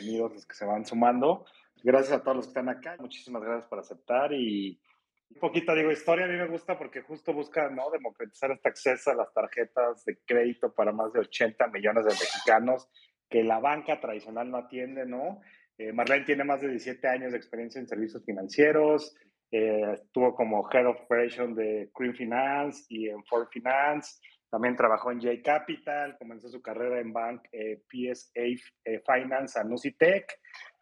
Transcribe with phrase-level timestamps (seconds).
[0.00, 1.44] Bienvenidos los que se van sumando.
[1.82, 2.96] Gracias a todos los que están acá.
[3.00, 4.80] Muchísimas gracias por aceptar y
[5.28, 9.10] un poquito digo historia a mí me gusta porque justo busca no democratizar este acceso
[9.10, 12.88] a las tarjetas de crédito para más de 80 millones de mexicanos
[13.28, 15.42] que la banca tradicional no atiende, ¿no?
[15.76, 19.14] Eh, Marlene tiene más de 17 años de experiencia en servicios financieros,
[19.50, 24.18] eh, estuvo como Head of Operation de Green Finance y en Ford Finance,
[24.50, 28.42] también trabajó en J Capital, comenzó su carrera en Bank eh, PSA
[28.84, 30.26] eh, Finance a Nusitec,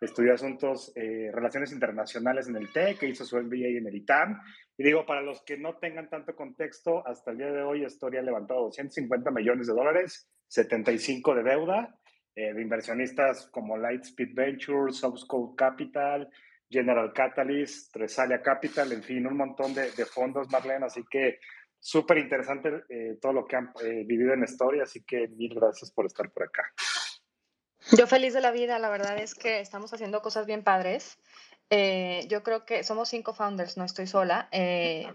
[0.00, 4.40] estudió asuntos, eh, relaciones internacionales en el TEC, hizo su MBA en el ITAM.
[4.76, 8.16] Y digo, para los que no tengan tanto contexto, hasta el día de hoy Story
[8.16, 11.98] ha levantado 250 millones de dólares, 75 de deuda,
[12.34, 16.30] eh, de inversionistas como Lightspeed Ventures, Subscode Capital,
[16.70, 20.86] General Catalyst, Tresalia Capital, en fin, un montón de, de fondos, Marlene.
[20.86, 21.40] Así que
[21.78, 25.90] súper interesante eh, todo lo que han eh, vivido en Story, así que mil gracias
[25.90, 26.64] por estar por acá.
[27.96, 31.18] Yo feliz de la vida, la verdad es que estamos haciendo cosas bien padres.
[31.70, 34.48] Eh, yo creo que somos cinco founders, no estoy sola.
[34.52, 35.06] Eh,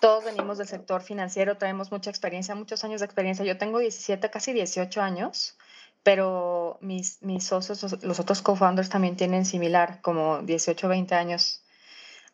[0.00, 3.44] todos venimos del sector financiero, traemos mucha experiencia, muchos años de experiencia.
[3.44, 5.58] Yo tengo 17, casi 18 años,
[6.02, 11.64] pero mis, mis socios, los, otros co-founders también tienen similar, como 18, 20 años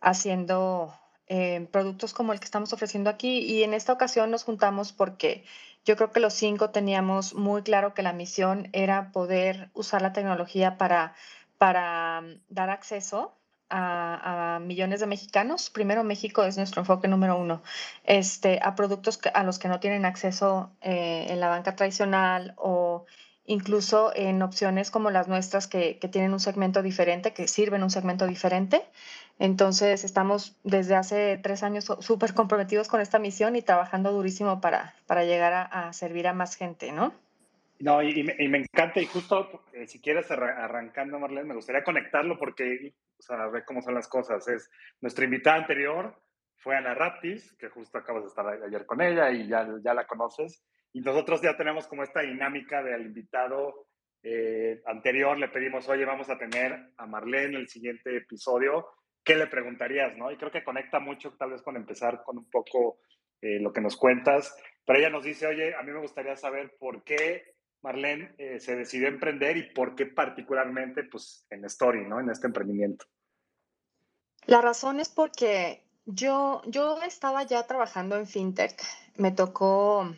[0.00, 0.94] haciendo
[1.28, 3.38] eh, productos como el que estamos ofreciendo aquí.
[3.40, 5.44] Y en esta ocasión nos juntamos porque
[5.84, 10.12] yo creo que los cinco teníamos muy claro que la misión era poder usar la
[10.12, 11.14] tecnología para,
[11.58, 13.34] para mm, dar acceso
[13.70, 15.70] a, millones de mexicanos.
[15.70, 17.62] Primero, México es nuestro enfoque número uno,
[18.04, 23.04] este, a productos a los que no tienen acceso eh, en la banca tradicional o
[23.48, 27.90] incluso en opciones como las nuestras que, que tienen un segmento diferente, que sirven un
[27.90, 28.82] segmento diferente.
[29.38, 34.94] Entonces, estamos desde hace tres años súper comprometidos con esta misión y trabajando durísimo para,
[35.06, 37.12] para llegar a, a servir a más gente, ¿no?
[37.80, 41.48] No, y, y me, y me encanta, y justo eh, si quieres arra- arrancando, Marlene,
[41.48, 44.46] me gustaría conectarlo porque, o sea, ve cómo son las cosas.
[44.48, 44.68] Es
[45.00, 46.20] nuestra invitada anterior
[46.56, 50.06] fue Ana Raptis, que justo acabas de estar ayer con ella y ya, ya la
[50.06, 50.62] conoces.
[50.92, 53.86] Y nosotros ya tenemos como esta dinámica del invitado
[54.22, 55.38] eh, anterior.
[55.38, 58.86] Le pedimos, oye, vamos a tener a Marlene en el siguiente episodio.
[59.22, 60.30] ¿Qué le preguntarías, no?
[60.30, 63.00] Y creo que conecta mucho, tal vez, con empezar con un poco
[63.40, 64.56] eh, lo que nos cuentas.
[64.84, 68.74] Pero ella nos dice, oye, a mí me gustaría saber por qué Marlene eh, se
[68.74, 72.20] decidió emprender y por qué particularmente pues, en Story, ¿no?
[72.20, 73.06] En este emprendimiento.
[74.46, 78.80] La razón es porque yo, yo estaba ya trabajando en fintech.
[79.16, 80.10] Me tocó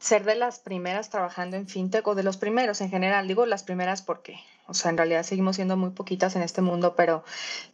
[0.00, 3.28] ser de las primeras trabajando en fintech o de los primeros en general.
[3.28, 6.94] Digo las primeras porque, o sea, en realidad seguimos siendo muy poquitas en este mundo,
[6.96, 7.22] pero,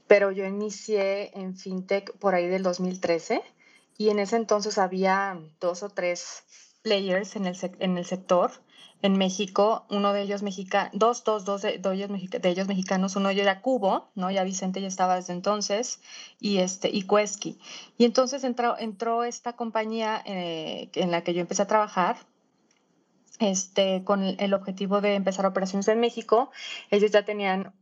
[0.09, 3.43] pero yo inicié en fintech por ahí del 2013
[3.97, 6.43] y en ese entonces había dos o tres
[6.83, 8.51] players en el, en el sector
[9.03, 13.29] en México, uno de ellos mexicanos, dos, dos, dos de, ellos, de ellos mexicanos, uno
[13.29, 14.31] de ellos era Cubo, ¿no?
[14.31, 16.01] Ya Vicente ya estaba desde entonces,
[16.41, 17.59] y este, y Quesky.
[17.99, 22.17] Y entonces entró, entró esta compañía eh, en la que yo empecé a trabajar,
[23.39, 26.51] este, con el objetivo de empezar operaciones en México.
[26.91, 27.75] Ellos ya tenían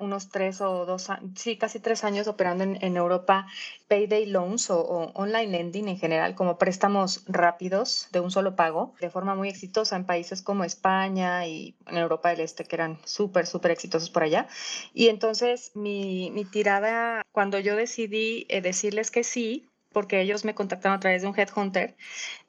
[0.00, 3.46] unos tres o dos, sí, casi tres años operando en, Europa,
[3.88, 9.10] payday loans o, online lending en general, como préstamos rápidos de un solo pago, de
[9.10, 13.46] forma muy exitosa en países como España y en Europa del Este, que eran súper,
[13.46, 14.46] súper exitosos por allá.
[14.92, 20.54] Y entonces mi, mi tirada, cuando yo decidí eh, decirles que sí, porque ellos me
[20.54, 21.96] contactaron a través de un headhunter,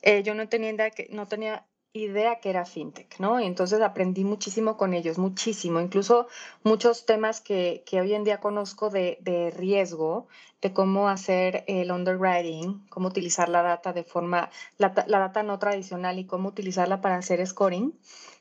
[0.01, 0.73] eh, yo no tenía
[1.09, 3.39] no tenía idea que era fintech, ¿no?
[3.39, 6.27] Y entonces aprendí muchísimo con ellos, muchísimo, incluso
[6.63, 10.27] muchos temas que, que hoy en día conozco de, de riesgo,
[10.59, 14.49] de cómo hacer el underwriting, cómo utilizar la data de forma,
[14.79, 17.93] la, la data no tradicional y cómo utilizarla para hacer scoring.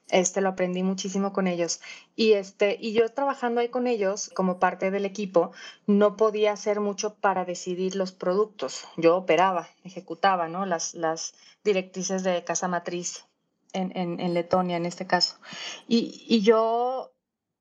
[0.08, 1.80] Este lo aprendí muchísimo con ellos.
[2.16, 5.52] Y este, y yo trabajando ahí con ellos como parte del equipo,
[5.86, 8.86] no podía hacer mucho para decidir los productos.
[8.96, 10.66] Yo operaba, ejecutaba, ¿no?
[10.66, 11.34] Las, las
[11.64, 13.24] directrices de casa matriz
[13.72, 15.36] en, en, en Letonia en este caso.
[15.88, 17.12] Y, y yo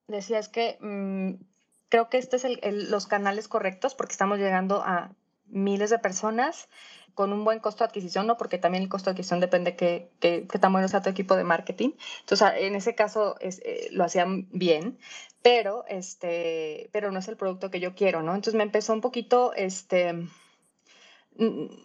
[0.08, 1.44] decía, es que mm,
[1.90, 5.12] creo que este es el, los canales correctos porque estamos llegando a
[5.48, 6.70] miles de personas
[7.14, 8.38] con un buen costo de adquisición, ¿no?
[8.38, 11.36] Porque también el costo de adquisición depende de qué, qué, tan bueno sea tu equipo
[11.36, 11.92] de marketing.
[12.22, 14.98] Entonces, en ese caso es, eh, lo hacían bien,
[15.42, 18.34] pero, este, pero no es el producto que yo quiero, ¿no?
[18.34, 20.28] Entonces me empezó un poquito, este,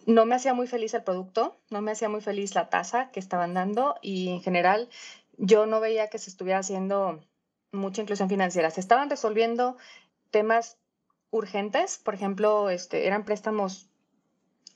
[0.06, 3.20] no me hacía muy feliz el producto, no me hacía muy feliz la tasa que
[3.20, 4.88] estaban dando y en general
[5.38, 7.24] yo no veía que se estuviera haciendo
[7.72, 8.70] mucha inclusión financiera.
[8.70, 9.76] Se estaban resolviendo
[10.30, 10.78] temas
[11.30, 13.88] urgentes, por ejemplo, este, eran préstamos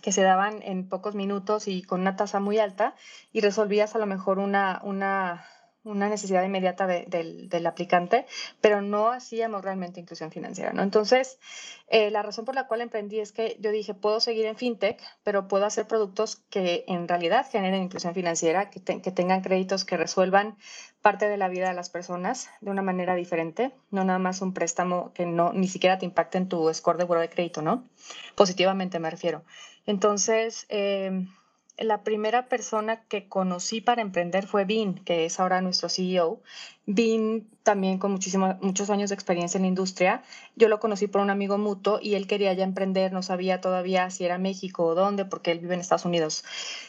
[0.00, 2.94] que se daban en pocos minutos y con una tasa muy alta
[3.32, 5.47] y resolvías a lo mejor una, una
[5.82, 8.27] una necesidad inmediata del aplicante,
[8.61, 10.82] pero no hacíamos realmente inclusión financiera, ¿no?
[10.82, 11.38] Entonces,
[11.88, 15.00] eh, la razón por la cual emprendí es que yo dije, puedo seguir en fintech,
[15.23, 19.97] pero puedo hacer productos que en realidad generen inclusión financiera, que, que tengan créditos que
[19.97, 20.56] resuelvan
[21.00, 24.53] parte de la vida de las personas de una manera diferente, no nada más un
[24.53, 27.88] préstamo que no ni siquiera te impacte en tu score de buro de crédito, ¿no?
[28.35, 29.44] Positivamente me refiero.
[29.87, 31.27] Entonces, eh,
[31.81, 36.43] la primera persona que conocí para emprender fue Vin, que es ahora nuestro CEO.
[36.85, 40.23] Vin también con muchos años de experiencia en la industria.
[40.56, 44.11] Yo lo conocí por un amigo mutuo y él quería ya emprender, no sabía todavía
[44.11, 46.44] si era México o dónde, porque él vive en Estados Unidos.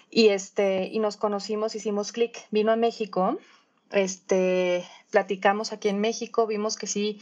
[0.10, 2.46] Y, este, y nos conocimos, hicimos clic.
[2.52, 3.38] Vino a México,
[3.92, 7.20] este, platicamos aquí en México, vimos que sí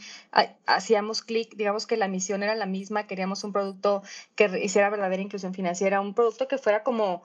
[0.66, 4.02] hacíamos clic, digamos que la misión era la misma, queríamos un producto
[4.34, 7.22] que hiciera verdadera inclusión financiera, un producto que fuera como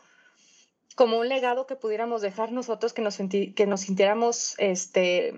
[0.96, 5.34] como un legado que pudiéramos dejar nosotros, que nos, que nos sintiéramos, este,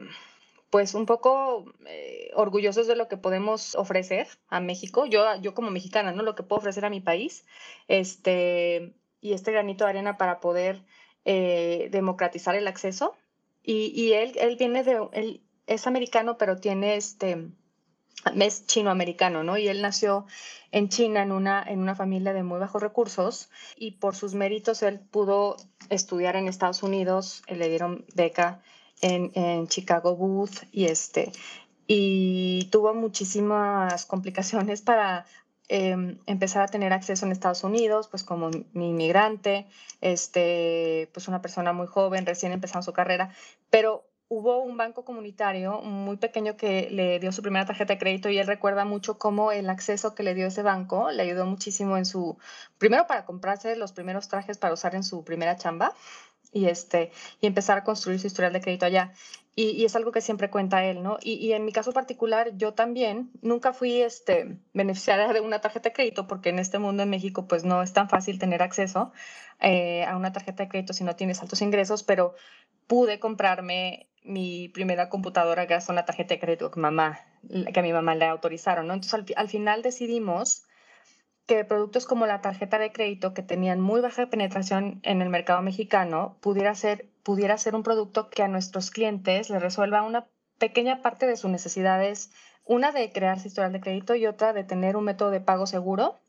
[0.69, 5.71] pues un poco eh, orgullosos de lo que podemos ofrecer a México, yo, yo como
[5.71, 6.23] mexicana, ¿no?
[6.23, 7.45] Lo que puedo ofrecer a mi país,
[7.87, 10.83] este, y este granito de arena para poder
[11.25, 13.15] eh, democratizar el acceso.
[13.63, 17.49] Y, y, él, él viene de, él es americano, pero tiene este,
[18.39, 19.57] es chinoamericano, ¿no?
[19.57, 20.25] Y él nació
[20.71, 24.83] en China en una, en una familia de muy bajos recursos y por sus méritos
[24.83, 25.57] él pudo
[25.89, 28.61] estudiar en Estados Unidos, le dieron beca
[29.01, 31.31] en, en Chicago Booth y este
[31.87, 35.25] y tuvo muchísimas complicaciones para
[35.69, 39.67] em, empezar a tener acceso en Estados Unidos, pues como mi inmigrante,
[40.01, 43.33] este, pues una persona muy joven, recién empezando su carrera,
[43.69, 48.29] pero hubo un banco comunitario muy pequeño que le dio su primera tarjeta de crédito
[48.29, 51.97] y él recuerda mucho cómo el acceso que le dio ese banco le ayudó muchísimo
[51.97, 52.37] en su,
[52.77, 55.93] primero para comprarse los primeros trajes para usar en su primera chamba
[56.51, 59.13] y, este, y empezar a construir su historial de crédito allá.
[59.55, 61.17] Y, es algo que siempre cuenta él, ¿no?
[61.19, 65.93] Y, en mi caso particular, yo también nunca fui este, beneficiaria de una tarjeta de
[65.93, 69.11] crédito porque en este mundo en México pues no es tan fácil tener acceso
[69.59, 72.35] eh, a una tarjeta de crédito si no tienes altos ingresos, pero
[72.85, 77.19] pude comprarme mi primera computadora gracias a una tarjeta de crédito que, mamá,
[77.73, 78.93] que a mi mamá le autorizaron, ¿no?
[78.93, 80.63] Entonces, al, final decidimos
[81.45, 85.61] que productos como la tarjeta de crédito, que tenían muy baja penetración en el mercado
[85.61, 90.27] mexicano, pudiera ser, pudiera ser un producto que a nuestros clientes les resuelva una
[90.57, 92.31] pequeña parte de sus necesidades,
[92.65, 95.67] una de crear su historial de crédito y otra de tener un método de pago
[95.67, 96.19] seguro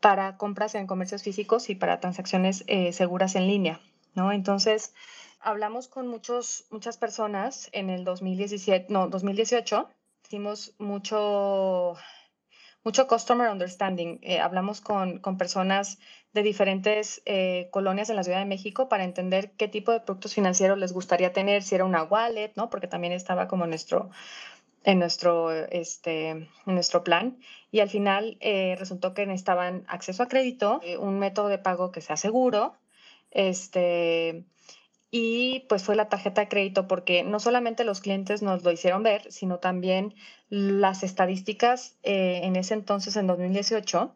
[0.00, 3.80] para compras en comercios físicos y para transacciones eh, seguras en línea,
[4.14, 4.30] ¿no?
[4.32, 4.94] Entonces,
[5.44, 9.88] hablamos con muchos, muchas personas en el 2017, no, 2018.
[10.24, 11.94] Hicimos mucho,
[12.82, 14.18] mucho customer understanding.
[14.22, 15.98] Eh, hablamos con, con, personas
[16.32, 20.34] de diferentes eh, colonias en la Ciudad de México para entender qué tipo de productos
[20.34, 22.70] financieros les gustaría tener, si era una wallet, ¿no?
[22.70, 24.10] Porque también estaba como nuestro,
[24.82, 27.38] en nuestro, este, en nuestro plan.
[27.70, 32.00] Y al final eh, resultó que necesitaban acceso a crédito, un método de pago que
[32.00, 32.74] sea seguro,
[33.30, 34.46] este,
[35.16, 39.04] y pues fue la tarjeta de crédito porque no solamente los clientes nos lo hicieron
[39.04, 40.12] ver, sino también
[40.48, 44.12] las estadísticas eh, en ese entonces, en 2018,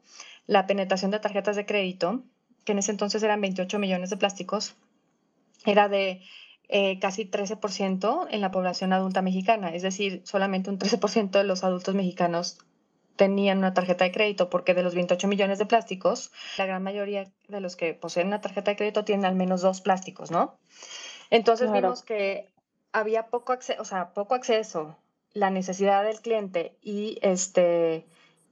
[0.49, 2.25] la penetración de tarjetas de crédito,
[2.65, 4.75] que en ese entonces eran 28 millones de plásticos,
[5.65, 6.21] era de
[6.69, 11.63] eh, casi 13% en la población adulta mexicana, es decir, solamente un 13% de los
[11.63, 12.59] adultos mexicanos
[13.19, 17.31] tenían una tarjeta de crédito, porque de los 28 millones de plásticos, la gran mayoría
[17.49, 20.57] de los que poseen una tarjeta de crédito tienen al menos dos plásticos, ¿no?
[21.29, 22.49] Entonces vimos que
[22.93, 24.97] había poco, acceso, o sea, poco acceso,
[25.35, 28.07] la necesidad del cliente y, este,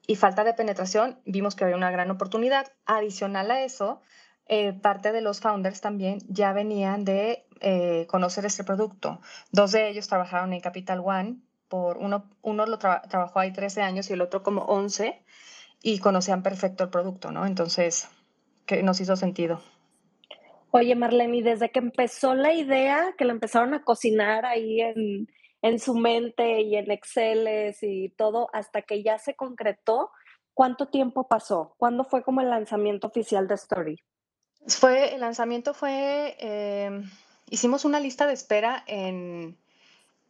[0.06, 2.72] y falta de penetración, vimos que había una gran oportunidad.
[2.86, 4.02] Adicional a eso,
[4.48, 9.20] eh, parte de los founders también ya venían de eh, conocer este producto.
[9.52, 11.36] Dos de ellos trabajaron en Capital One
[11.68, 15.22] por uno, uno lo trabajó ahí 13 años y el otro como 11
[15.82, 17.46] y conocían perfecto el producto, ¿no?
[17.46, 18.08] Entonces,
[18.66, 19.60] que nos hizo sentido.
[20.70, 25.28] Oye, Marlene, desde que empezó la idea, que la empezaron a cocinar ahí en,
[25.62, 30.10] en su mente y en Excel y todo hasta que ya se concretó.
[30.54, 31.74] ¿Cuánto tiempo pasó?
[31.76, 34.02] ¿Cuándo fue como el lanzamiento oficial de Story?
[34.66, 37.10] Fue, el lanzamiento fue, em,
[37.50, 39.58] hicimos una lista de espera en,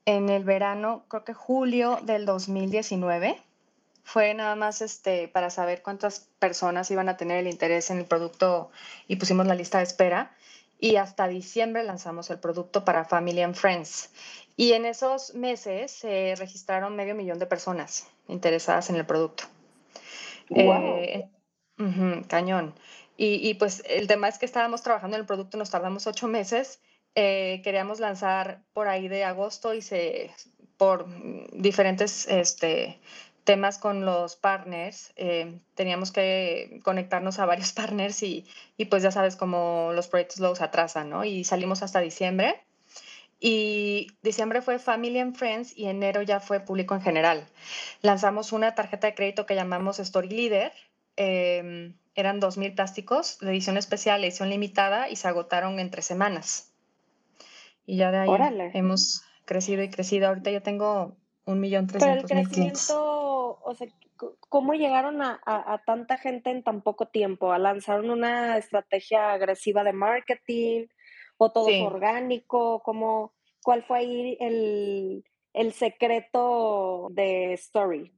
[0.06, 3.42] en el verano, creo que julio del 2019.
[4.04, 8.04] Fue nada más este, para saber cuántas personas iban a tener el interés en el
[8.04, 8.70] producto
[9.08, 10.32] y pusimos la lista de espera.
[10.78, 14.10] Y hasta diciembre lanzamos el producto para Family and Friends.
[14.56, 19.44] Y en esos meses se registraron medio millón de personas interesadas en el producto.
[20.50, 21.28] Eh,
[22.28, 22.74] cañón.
[23.16, 26.28] Y, y, pues el tema es que estábamos trabajando en el producto, nos tardamos ocho
[26.28, 26.80] meses.
[27.18, 30.30] Eh, queríamos lanzar por ahí de agosto y se,
[30.76, 31.06] por
[31.52, 33.00] diferentes este,
[33.44, 38.44] temas con los partners, eh, teníamos que conectarnos a varios partners y,
[38.76, 41.24] y, pues ya sabes cómo los proyectos los atrasan, ¿no?
[41.24, 42.62] Y salimos hasta diciembre.
[43.40, 47.46] Y diciembre fue Family and Friends y enero ya fue público en general.
[48.02, 50.72] Lanzamos una tarjeta de crédito que llamamos Story Leader.
[51.16, 56.75] Eh, eran 2.000 plásticos de edición especial, edición limitada y se agotaron en tres semanas.
[57.86, 58.30] Y ya de ahí
[58.74, 60.28] hemos crecido y crecido.
[60.28, 61.16] Ahorita yo tengo
[61.46, 62.90] un millón trescientos mil clientes.
[62.92, 63.88] O sea,
[64.48, 67.52] ¿cómo llegaron a, a, tanta gente en tan poco tiempo?
[67.52, 70.86] ¿A lanzar una estrategia agresiva de marketing?
[71.38, 72.82] ¿O todo orgánico?
[72.82, 78.12] ¿Cómo, ¿Cuál fue ahí el, el secreto de Story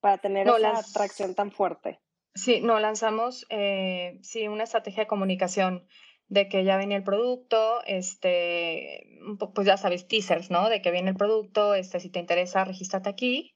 [0.00, 2.00] para tener esa atracción tan fuerte?
[2.34, 5.86] Sí, no, lanzamos eh, sí, una estrategia de comunicación
[6.34, 9.06] de que ya venía el producto, este,
[9.54, 10.68] pues ya sabes, teasers, ¿no?
[10.68, 13.54] De que viene el producto, este, si te interesa, regístrate aquí.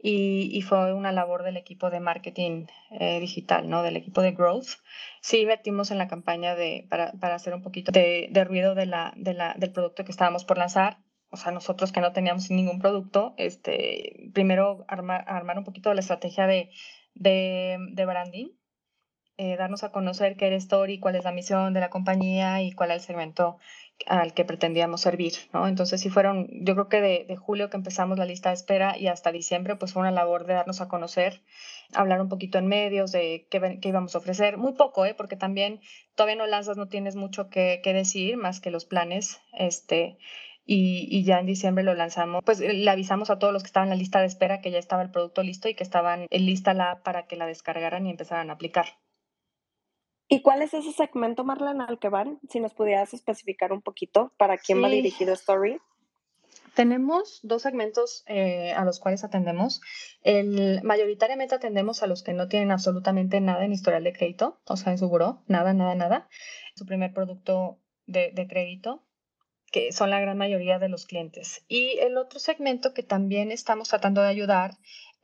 [0.00, 2.66] Y, y fue una labor del equipo de marketing
[3.00, 3.82] eh, digital, ¿no?
[3.82, 4.68] Del equipo de growth.
[5.22, 8.86] Sí, invertimos en la campaña de, para, para hacer un poquito de, de ruido de
[8.86, 10.98] la, de la, del producto que estábamos por lanzar.
[11.30, 16.00] O sea, nosotros que no teníamos ningún producto, este, primero armar, armar un poquito la
[16.00, 16.70] estrategia de,
[17.14, 18.50] de branding
[19.38, 22.72] eh, darnos a conocer qué era Story, cuál es la misión de la compañía y
[22.72, 23.58] cuál es el segmento
[24.06, 25.68] al que pretendíamos servir, ¿no?
[25.68, 29.06] Entonces sí fueron, yo creo que de, julio que empezamos la lista de espera y
[29.06, 31.40] hasta diciembre, pues fue una labor de darnos a conocer,
[31.94, 35.14] hablar un poquito en medios de qué, qué íbamos a ofrecer, muy poco, ¿eh?
[35.14, 35.80] Porque también
[36.16, 40.18] todavía no lanzas, no tienes mucho que, que decir más que los planes, este,
[40.64, 42.42] y, y, ya en diciembre lo lanzamos.
[42.44, 44.78] Pues le avisamos a todos los que estaban en la lista de espera que ya
[44.78, 48.10] estaba el producto listo y que estaban en lista la para que la descargaran y
[48.10, 48.86] empezaran a aplicar.
[50.28, 52.38] ¿Y cuál es ese segmento, Marlene, al que van?
[52.50, 55.80] Si nos pudieras especificar un poquito para quién va dirigido Story.
[56.74, 59.80] Tenemos dos segmentos eh, a los cuales atendemos.
[60.22, 64.76] El, mayoritariamente atendemos a los que no tienen absolutamente nada en historial de crédito, o
[64.76, 66.28] sea, en su buró, nada, nada, nada.
[66.76, 69.02] Su primer producto de, de crédito,
[69.72, 71.64] que son la gran mayoría de los clientes.
[71.68, 74.72] Y el otro segmento que también estamos tratando de ayudar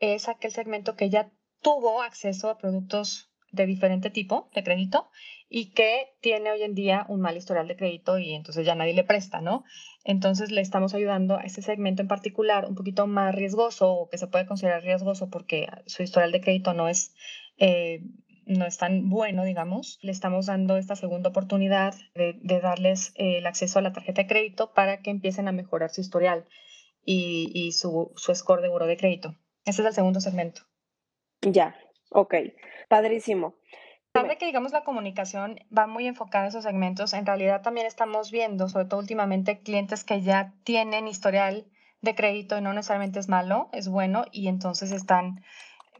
[0.00, 1.30] es aquel segmento que ya
[1.61, 5.08] tuvo acceso a productos de diferente tipo de crédito
[5.49, 8.94] y que tiene hoy en día un mal historial de crédito y entonces ya nadie
[8.94, 9.64] le presta, ¿no?
[10.04, 14.18] Entonces le estamos ayudando a este segmento en particular un poquito más riesgoso o que
[14.18, 17.14] se puede considerar riesgoso porque su historial de crédito no es,
[17.58, 18.02] eh,
[18.46, 19.99] no es tan bueno, digamos.
[20.02, 24.28] Le estamos dando esta segunda oportunidad de, darles eh, el acceso a la tarjeta de
[24.28, 26.46] crédito para que empiecen a mejorar su historial
[27.04, 29.37] y, y su, su score de buro de crédito.
[29.64, 30.62] Este es el segundo segmento.
[31.42, 31.75] Ya,
[32.14, 32.35] ok.
[32.88, 33.54] Padrísimo.
[34.14, 38.30] De que, digamos, la comunicación va muy enfocada en esos segmentos, en realidad también estamos
[38.30, 41.66] viendo, sobre todo últimamente, clientes que ya tienen historial
[42.00, 45.42] de crédito y no necesariamente es malo, es bueno, y entonces están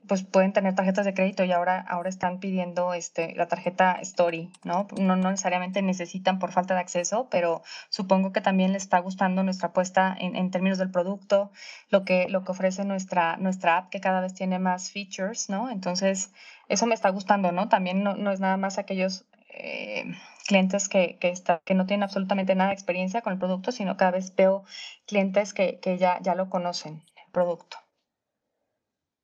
[0.07, 4.51] pues pueden tener tarjetas de crédito y ahora, ahora están pidiendo este, la tarjeta Story,
[4.63, 4.87] ¿no?
[4.99, 5.17] ¿no?
[5.17, 9.69] No necesariamente necesitan por falta de acceso, pero supongo que también les está gustando nuestra
[9.69, 11.51] apuesta en, en, términos del producto,
[11.91, 15.71] lo que, lo que ofrece nuestra, nuestra app, que cada vez tiene más features, ¿no?
[15.71, 16.33] Entonces,
[16.69, 17.69] eso me está gustando, ¿no?
[17.69, 20.05] También no, no es nada más aquellos eh,
[20.47, 23.97] clientes que, que, está, que no tienen absolutamente nada de experiencia con el producto, sino
[23.97, 24.65] cada vez veo
[25.07, 27.79] clientes que, que ya, ya lo conocen, el producto.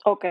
[0.04, 0.24] Ok,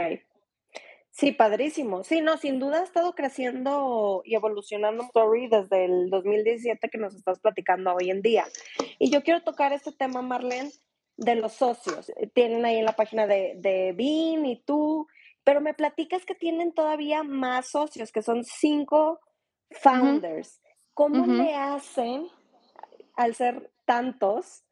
[1.19, 2.05] Sí, padrísimo.
[2.05, 7.13] Sí, no, sin duda ha estado creciendo y evolucionando Story desde el 2017 que nos
[7.13, 8.45] estás platicando hoy en día.
[8.99, 10.71] Y yo quiero tocar este tema, Marlene,
[11.17, 12.09] de los socios.
[12.33, 15.07] Tienen ahí en la página de, de Bean y tú,
[15.43, 19.19] pero me platicas que tienen todavía más socios, que son cinco
[19.71, 20.61] founders.
[20.93, 22.27] ¿Cómo le hacen
[23.17, 24.63] al ser tantos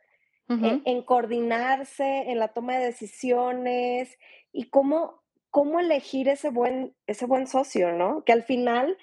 [0.48, 4.18] en, en coordinarse, en la toma de decisiones
[4.54, 5.26] y cómo
[5.58, 8.24] cómo elegir ese buen, ese buen socio, ¿no?
[8.24, 8.96] Que al final,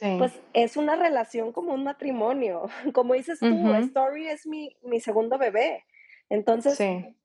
[0.00, 2.62] pues es una relación como un matrimonio.
[2.94, 5.84] Como dices tú, Story es mi, mi segundo bebé.
[6.30, 6.80] Entonces,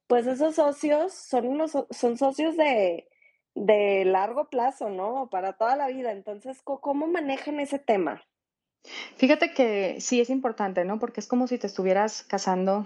[0.08, 3.08] pues esos socios son unos son socios de,
[3.56, 5.30] de largo plazo, ¿no?
[5.32, 6.12] Para toda la vida.
[6.12, 8.22] Entonces, ¿cómo manejan ese tema?
[9.16, 11.00] Fíjate que sí es importante, ¿no?
[11.00, 12.86] Porque es como si te estuvieras casando.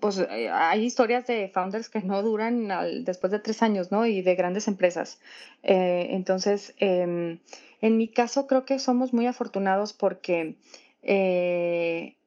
[0.00, 2.68] Pues eh, hay historias de founders que no duran
[3.04, 4.06] después de tres años, ¿no?
[4.06, 5.20] Y de grandes empresas.
[5.62, 7.38] Eh, entonces, em,
[7.80, 10.56] en mi caso creo que somos muy afortunados porque
[11.02, 12.17] eh,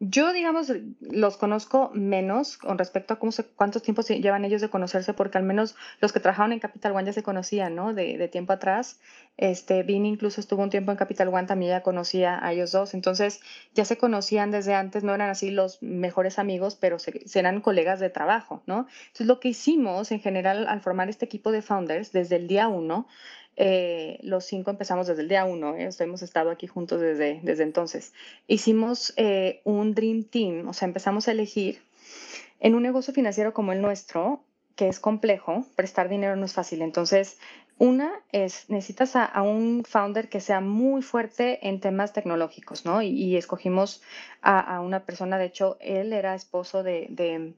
[0.00, 4.70] yo, digamos, los conozco menos con respecto a cómo se, cuántos tiempos llevan ellos de
[4.70, 7.92] conocerse, porque al menos los que trabajaban en Capital One ya se conocían, ¿no?
[7.92, 9.00] De, tiempo atrás.
[9.36, 12.94] Este, Vin incluso estuvo un tiempo en Capital One, también ya conocía a ellos dos.
[12.94, 13.40] Entonces,
[13.74, 17.98] ya se conocían desde antes, no eran así los mejores amigos, pero se, eran colegas
[17.98, 18.86] de trabajo, ¿no?
[19.06, 22.68] Entonces, lo que hicimos en general al formar este equipo de founders desde el día
[22.68, 23.08] uno
[23.60, 25.90] eh, los cinco empezamos desde el día uno, ¿eh?
[25.98, 28.12] hemos estado aquí juntos desde, desde entonces.
[28.46, 31.82] Hicimos eh, un Dream Team, o sea, empezamos a elegir
[32.60, 34.44] en un negocio financiero como el nuestro,
[34.76, 36.82] que es complejo, prestar dinero no es fácil.
[36.82, 37.36] Entonces,
[37.78, 43.02] una es, necesitas a, un founder que sea muy fuerte en temas tecnológicos, ¿no?
[43.02, 44.02] Y, escogimos
[44.40, 47.54] a, una persona, de hecho, él era esposo de, de,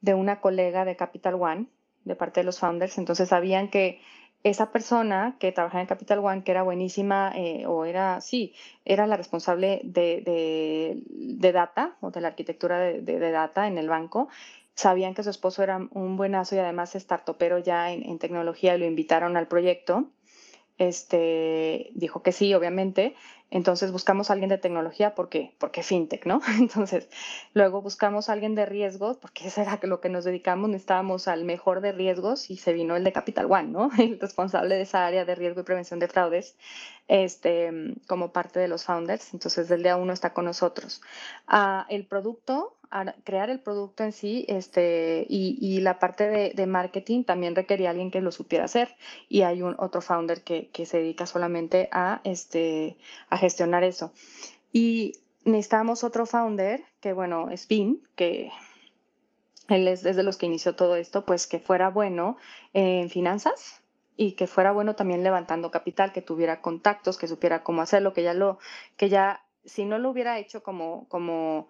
[0.00, 1.66] de una colega de Capital One,
[2.04, 4.00] de parte de los founders, entonces sabían que
[4.44, 9.06] esa persona que trabajaba en Capital One, que era buenísima, eh, o era, sí, era
[9.06, 14.28] la responsable de, de, data o de la arquitectura de, de, data en el banco,
[14.74, 18.84] sabían que su esposo era un buenazo y además startupero ya en, en tecnología, lo
[18.84, 20.10] invitaron al proyecto.
[20.76, 23.14] Este, dijo que sí, obviamente,
[23.54, 25.54] entonces buscamos a alguien de tecnología, ¿por qué?
[25.58, 26.40] Porque fintech, ¿no?
[26.58, 27.08] Entonces,
[27.52, 31.44] luego buscamos a alguien de riesgos, porque eso era lo que nos dedicamos, necesitábamos al
[31.44, 33.90] mejor de riesgos y se vino el de Capital One, ¿no?
[33.98, 36.56] El responsable de esa área de riesgo y prevención de fraudes,
[37.08, 39.34] este, como parte de los founders.
[39.34, 41.02] Entonces, del día uno está con nosotros.
[41.46, 42.76] Ah, el producto,
[43.24, 48.20] crear el producto en sí este, y, la parte de, marketing también requería alguien que
[48.20, 48.96] lo supiera hacer
[49.28, 52.96] y hay un otro founder que, se dedica solamente a, este,
[53.28, 54.12] a gestionar eso.
[54.72, 55.12] Y
[55.44, 58.50] necesitamos otro founder que, bueno, es Vin, que
[59.68, 62.36] él es desde los que inició todo esto, pues que fuera bueno
[62.72, 63.82] en finanzas,
[64.16, 68.22] y que fuera bueno también levantando capital, que tuviera contactos, que supiera cómo hacerlo, que
[68.22, 68.58] ya lo,
[68.96, 71.68] que ya, si no lo hubiera hecho como, como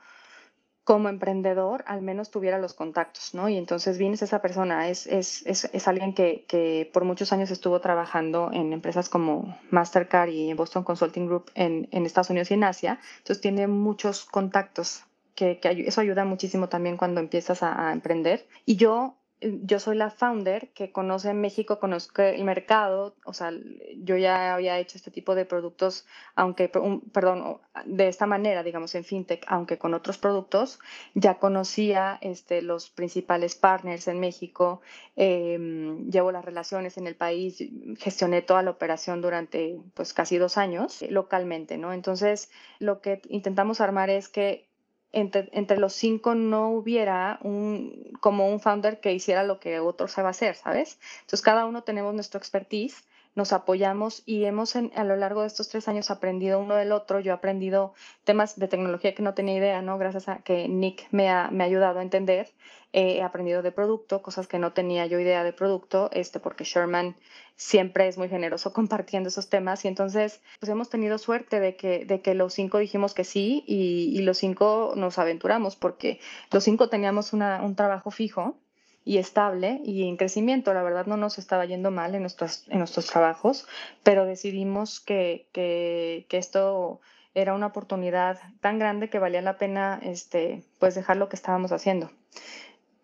[0.85, 3.49] como emprendedor al menos tuviera los contactos, ¿no?
[3.49, 7.33] Y entonces Vin es esa persona, es, es, es, es alguien que, que, por muchos
[7.33, 12.51] años estuvo trabajando en empresas como Mastercard y Boston Consulting Group en, en Estados Unidos
[12.51, 15.05] y en Asia, entonces tiene muchos contactos,
[15.35, 18.47] que, que eso ayuda muchísimo también cuando empiezas a, a emprender.
[18.67, 19.17] Y yo
[19.63, 23.53] yo soy la founder que conoce México, conozco el mercado, o sea,
[23.97, 29.05] yo ya había hecho este tipo de productos, aunque, perdón, de esta manera, digamos, en
[29.05, 30.79] FinTech, aunque con otros productos,
[31.15, 34.81] ya conocía este, los principales partners en México,
[35.17, 37.63] em, llevo las relaciones en el país,
[37.99, 41.93] gestioné toda la operación durante pues casi dos años localmente, ¿no?
[41.93, 44.69] Entonces, lo que intentamos armar es que
[45.15, 50.29] entre, los cinco no hubiera un, como un founder que hiciera lo que otro sabe
[50.29, 50.99] hacer, ¿sabes?
[51.21, 55.69] Entonces cada uno tenemos nuestro expertise, nos apoyamos y hemos a lo largo de estos
[55.69, 57.21] tres años aprendido uno del otro.
[57.21, 57.95] Yo he aprendido
[58.25, 59.99] temas de tecnología que no tenía idea, ¿no?
[59.99, 62.53] Gracias a que Nick me ha, me ha ayudado a entender.
[62.93, 67.17] he aprendido de producto, cosas que no tenía yo idea de producto, este, porque Sherman
[67.57, 72.05] siempre es muy generoso compartiendo esos temas y entonces pues hemos tenido suerte de que,
[72.05, 76.21] de que los cinco dijimos que sí y, los cinco nos aventuramos porque
[76.53, 78.57] los cinco teníamos un trabajo fijo
[79.05, 80.73] y estable y en crecimiento.
[80.73, 83.67] La verdad no nos estaba yendo mal en nuestros, en nuestros trabajos,
[84.03, 87.01] pero decidimos que, que, esto
[87.35, 91.73] era una oportunidad tan grande que valía la pena este, pues dejar lo que estábamos
[91.73, 92.11] haciendo.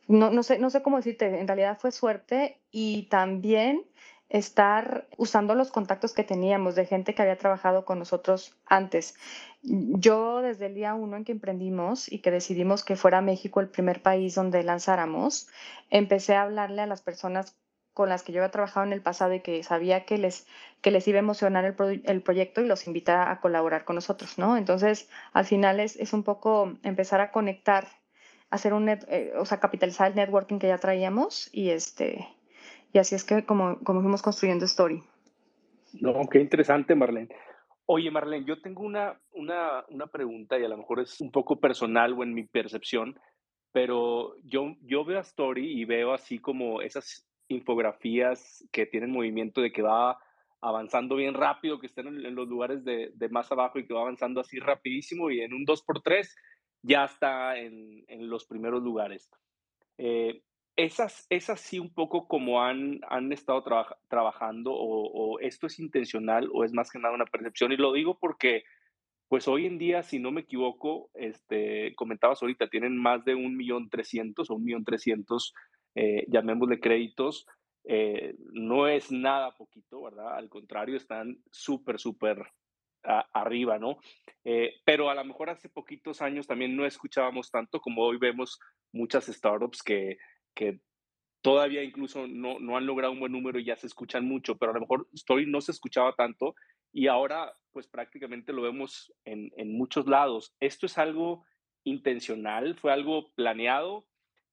[0.09, 3.85] No, no, sé, no sé cómo decirte, en realidad fue suerte y también
[4.31, 9.17] estar usando los contactos que teníamos de gente que había trabajado con nosotros antes.
[9.63, 13.69] Yo desde el día uno en que emprendimos y que decidimos que fuera México el
[13.69, 15.49] primer país donde lanzáramos,
[15.91, 17.57] empecé a hablarle a las personas
[17.93, 20.47] con las que yo había trabajado en el pasado y que sabía que les,
[20.81, 24.39] que les iba a emocionar el, el proyecto y los invitaba a colaborar con nosotros,
[24.39, 24.57] ¿no?
[24.57, 27.89] Entonces, al final es, es un poco empezar a conectar,
[28.49, 32.29] hacer un, eh, o sea, capitalizar el networking que ya traíamos y este,
[32.93, 35.03] y así es que como, como fuimos construyendo Story.
[36.01, 37.29] No, qué interesante, Marlene.
[37.87, 41.59] Oye, Marlene, yo tengo una, una, una pregunta y a lo mejor es un poco
[41.59, 43.19] personal o en mi percepción,
[43.73, 49.61] pero yo, yo veo a Story y veo así como esas infografías que tienen movimiento
[49.61, 50.19] de que va
[50.61, 54.03] avanzando bien rápido, que están en, los lugares de, de, más abajo y que va
[54.03, 56.29] avanzando así rapidísimo y en un 2x3
[56.83, 59.31] ya está en, en los primeros lugares.
[59.99, 60.43] Eh,
[60.77, 63.63] esas, esas sí un poco como han, han estado
[64.09, 67.73] trabajando o, esto es intencional o es más que nada una percepción.
[67.73, 68.65] Y lo digo porque,
[69.29, 73.57] pues hoy en día, si no me equivoco, este, comentabas ahorita, tienen más de un
[73.57, 75.55] millón trescientos o un millón trescientos,
[75.95, 77.47] eh, llamémosle créditos.
[77.85, 80.37] Eh, no es nada poquito, ¿verdad?
[80.37, 82.53] Al contrario, están súper, súper
[83.03, 83.99] arriba, ¿no?
[84.45, 88.59] Eh, pero a lo mejor hace poquitos años también no escuchábamos tanto como hoy vemos
[88.93, 90.19] muchas startups que,
[90.55, 90.81] que
[91.43, 94.73] todavía incluso no, no, han logrado un buen número y ya se escuchan mucho, pero
[94.73, 96.55] a lo mejor Story no se escuchaba tanto
[96.93, 100.55] y ahora pues prácticamente lo vemos en, en muchos lados.
[100.61, 101.45] ¿Esto es algo
[101.85, 102.77] intencional?
[102.77, 104.07] ¿Fue algo planeado?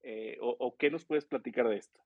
[0.03, 1.99] Eh, o, o, qué nos puedes platicar de esto?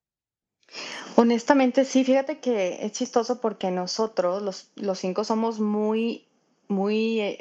[1.17, 6.27] Honestamente, sí, fíjate que es chistoso porque nosotros, los, los cinco, somos muy
[6.71, 7.35] muy eh,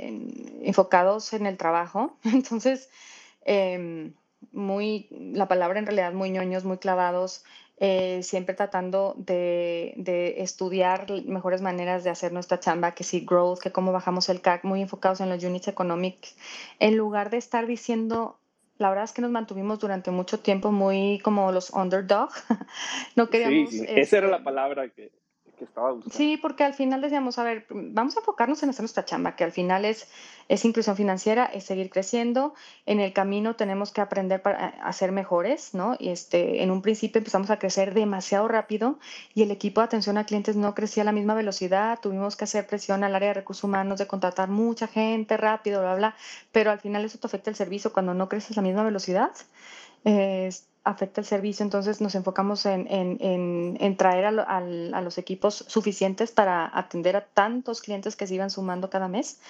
[0.62, 2.90] enfocados en el trabajo, entonces,
[3.42, 4.12] em,
[4.53, 7.44] muy, la palabra en realidad, muy ñoños, muy clavados,
[7.79, 13.59] eh, siempre tratando de, de, estudiar mejores maneras de hacer nuestra chamba, que si growth,
[13.59, 16.37] que cómo bajamos el CAC, muy enfocados en los units economics,
[16.79, 18.38] en lugar de estar diciendo,
[18.76, 22.31] la verdad es que nos mantuvimos durante mucho tiempo muy como los underdog,
[23.16, 23.70] no queríamos...
[23.70, 25.11] Sí, esa era la este palabra que,
[26.10, 29.44] Sí, porque al final decíamos, a ver, vamos a enfocarnos en hacer nuestra chamba, que
[29.44, 30.08] al final es,
[30.48, 32.54] es inclusión financiera, es seguir creciendo.
[32.86, 35.96] En el camino tenemos que aprender para, a ser mejores, ¿no?
[35.98, 38.98] Y este, en un principio empezamos a crecer demasiado rápido
[39.34, 41.98] y el equipo de atención a clientes no crecía a la misma velocidad.
[42.00, 45.94] Tuvimos que hacer presión al área de recursos humanos de contratar mucha gente rápido, bla,
[45.94, 46.16] bla,
[46.52, 49.32] pero al final eso te afecta el servicio cuando no creces a la misma velocidad
[50.84, 57.16] afecta el servicio, entonces nos enfocamos en, en, traer a, los equipos suficientes para atender
[57.16, 59.40] a tantos clientes que se iban sumando cada mes.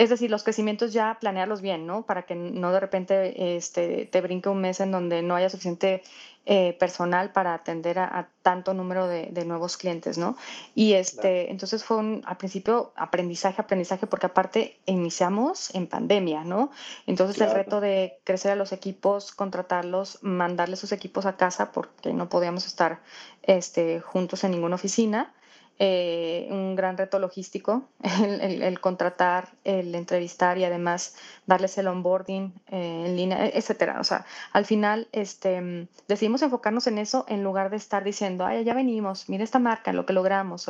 [0.00, 2.06] Es decir, los crecimientos ya planearlos bien, ¿no?
[2.06, 6.02] Para que no de repente este, te brinque un mes en donde no haya suficiente
[6.46, 10.38] eh, personal para atender a, tanto número de, nuevos clientes, ¿no?
[10.74, 16.70] Y este, entonces fue un, al principio aprendizaje, aprendizaje, porque aparte iniciamos en pandemia, ¿no?
[17.06, 22.14] Entonces el reto de crecer a los equipos, contratarlos, mandarles sus equipos a casa porque
[22.14, 23.02] no podíamos estar
[23.42, 25.34] este, juntos en ninguna oficina
[25.82, 27.88] eh, un gran reto logístico,
[28.42, 31.16] el, contratar, el entrevistar y además
[31.46, 33.98] darles el onboarding eh, en línea, e, etcétera.
[33.98, 38.62] O sea, al final este, decidimos enfocarnos en eso en lugar de estar diciendo, ay,
[38.62, 40.68] ya venimos, mira esta marca, lo que logramos,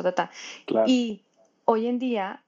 [0.87, 1.25] Y
[1.65, 2.41] hoy en día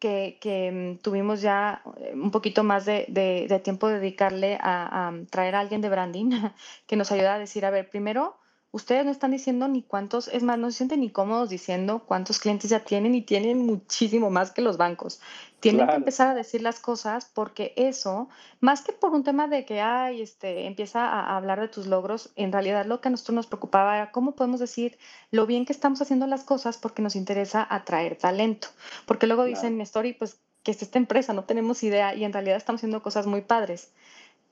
[0.00, 1.82] que, que, tuvimos ya
[2.14, 6.30] un poquito más de, de, tiempo de dedicarle a, a, traer a alguien de branding
[6.88, 10.42] que nos ayuda a decir, a ver, primero, ustedes no están diciendo ni cuántos, es
[10.42, 14.50] más, no se sienten ni cómodos diciendo cuántos clientes ya tienen y tienen muchísimo más
[14.50, 15.20] que los bancos.
[15.60, 18.28] Tienen que empezar a decir las cosas porque eso,
[18.60, 22.30] más que por un tema de que, ay, este, empieza a hablar de tus logros,
[22.36, 24.98] en realidad lo que a nosotros nos preocupaba era cómo podemos decir
[25.30, 28.68] lo bien que estamos haciendo las cosas porque nos interesa atraer talento.
[29.06, 32.32] Porque luego dicen en Story, pues, que es esta empresa, no tenemos idea y en
[32.32, 33.92] realidad estamos haciendo cosas muy padres.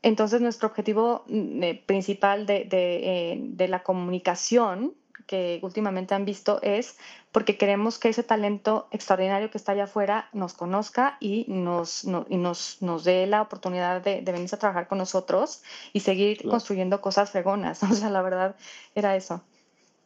[0.07, 4.95] Entonces, nuestro objetivo mm, eh, principal eh, de, la comunicación
[5.27, 6.97] que últimamente han visto es
[7.33, 12.37] porque queremos que ese talento extraordinario que está allá afuera nos conozca y nos, y
[12.37, 17.01] nos, nos dé la oportunidad de, de venirse a trabajar con nosotros y seguir construyendo
[17.01, 17.83] cosas fregonas.
[17.91, 18.55] O sea, la verdad
[18.95, 19.43] era eso.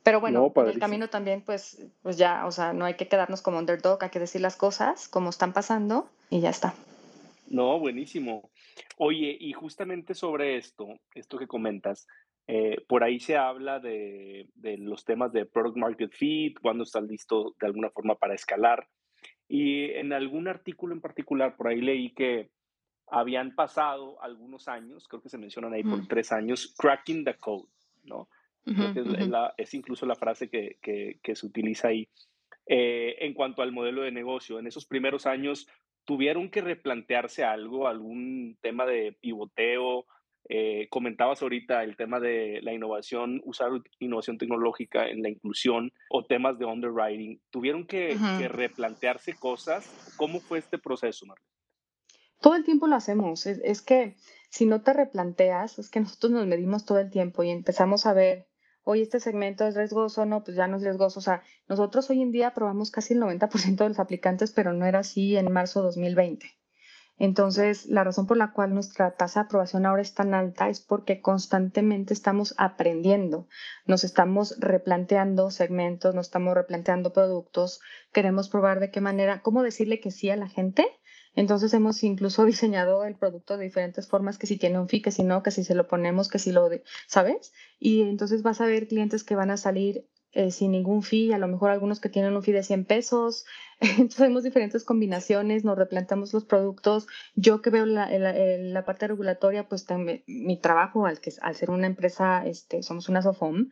[0.03, 3.59] Pero bueno, el camino también, pues, pues ya, o sea, no hay que quedarnos como
[3.59, 6.73] underdog, hay que decir las cosas como están pasando y ya está.
[7.51, 8.49] No, buenísimo.
[8.99, 12.07] Oye, y justamente sobre esto, esto que comentas,
[12.47, 17.05] eh, por ahí se habla de, de, los temas de product market fit, cuando estás
[17.05, 18.89] listo de alguna forma para escalar.
[19.49, 22.51] Y en algún artículo en particular, por ahí leí que
[23.07, 27.69] habían pasado algunos años, creo que se mencionan ahí por tres años, cracking the code,
[28.05, 28.29] ¿no?
[29.57, 32.09] es, incluso la frase que, que, que se utiliza ahí.
[32.67, 35.67] Eh, en cuanto al modelo de negocio, en esos primeros años
[36.11, 40.07] tuvieron que replantearse algo, algún tema de pivoteo.
[40.49, 43.71] Eh, comentabas ahorita el tema de la innovación, usar
[44.01, 47.41] innovación tecnológica en la inclusión o temas de underwriting.
[47.51, 48.19] ¿Tuvieron que,
[48.49, 50.13] replantearse cosas?
[50.17, 51.47] ¿Cómo fue este proceso, Marlene?
[52.41, 53.47] Todo el tiempo lo hacemos.
[53.47, 54.17] es, que
[54.49, 58.15] si no te replanteas, es que nosotros nos medimos todo el tiempo y empezamos a
[58.15, 58.49] ver
[58.85, 61.19] hoy este segmento es riesgoso, no, pues ya no es riesgoso.
[61.21, 64.87] O sea, nosotros hoy en día aprobamos casi el 90% de los aplicantes, pero no
[64.87, 66.47] era así en marzo de 2020.
[67.21, 70.81] Entonces, la razón por la cual nuestra tasa de aprobación ahora es tan alta es
[70.81, 73.47] porque constantemente estamos aprendiendo,
[73.85, 80.01] nos estamos replanteando segmentos, nos estamos replanteando productos, queremos probar de qué manera, cómo decirle
[80.01, 80.87] que sí a la gente
[81.35, 85.11] Entonces hemos incluso diseñado el producto de diferentes formas, que si tiene un fee, que
[85.11, 87.53] si no, que si se lo ponemos, que si lo, de, ¿sabes?
[87.79, 91.39] Y entonces vas a ver clientes que van a salir eh, sin ningún fee, a
[91.39, 93.47] lo mejor algunos que tienen un fee de 100 pesos.
[93.81, 97.09] Entonces hacemos diferentes combinaciones, nos replanteamos los productos.
[97.35, 101.71] Yo que veo la, la, parte regulatoria, pues también, mi trabajo al, que, al ser
[101.71, 103.71] una empresa, este, somos una SOFOM,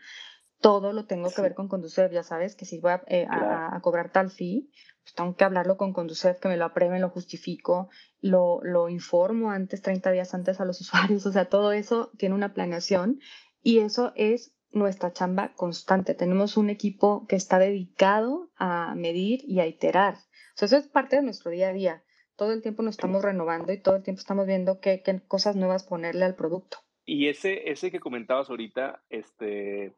[0.60, 3.78] todo lo tengo que ver con Conducef, ya sabes, que si voy a, eh, a,
[3.80, 4.70] cobrar tal fee,
[5.02, 7.88] pues tengo que hablarlo con Conducef, que me lo aprueben, lo justifico,
[8.20, 12.34] lo, lo informo antes, 30 días antes a los usuarios, o sea, todo eso tiene
[12.34, 13.20] una planeación
[13.62, 16.14] y eso es nuestra chamba constante.
[16.14, 20.14] Tenemos un equipo que está dedicado a medir y a iterar.
[20.14, 22.04] O sea, eso es parte de nuestro día a día.
[22.36, 25.56] Todo el tiempo nos estamos renovando y todo el tiempo estamos viendo qué, qué cosas
[25.56, 26.78] nuevas ponerle al producto.
[27.04, 29.96] Y ese, ese que comentabas ahorita, este,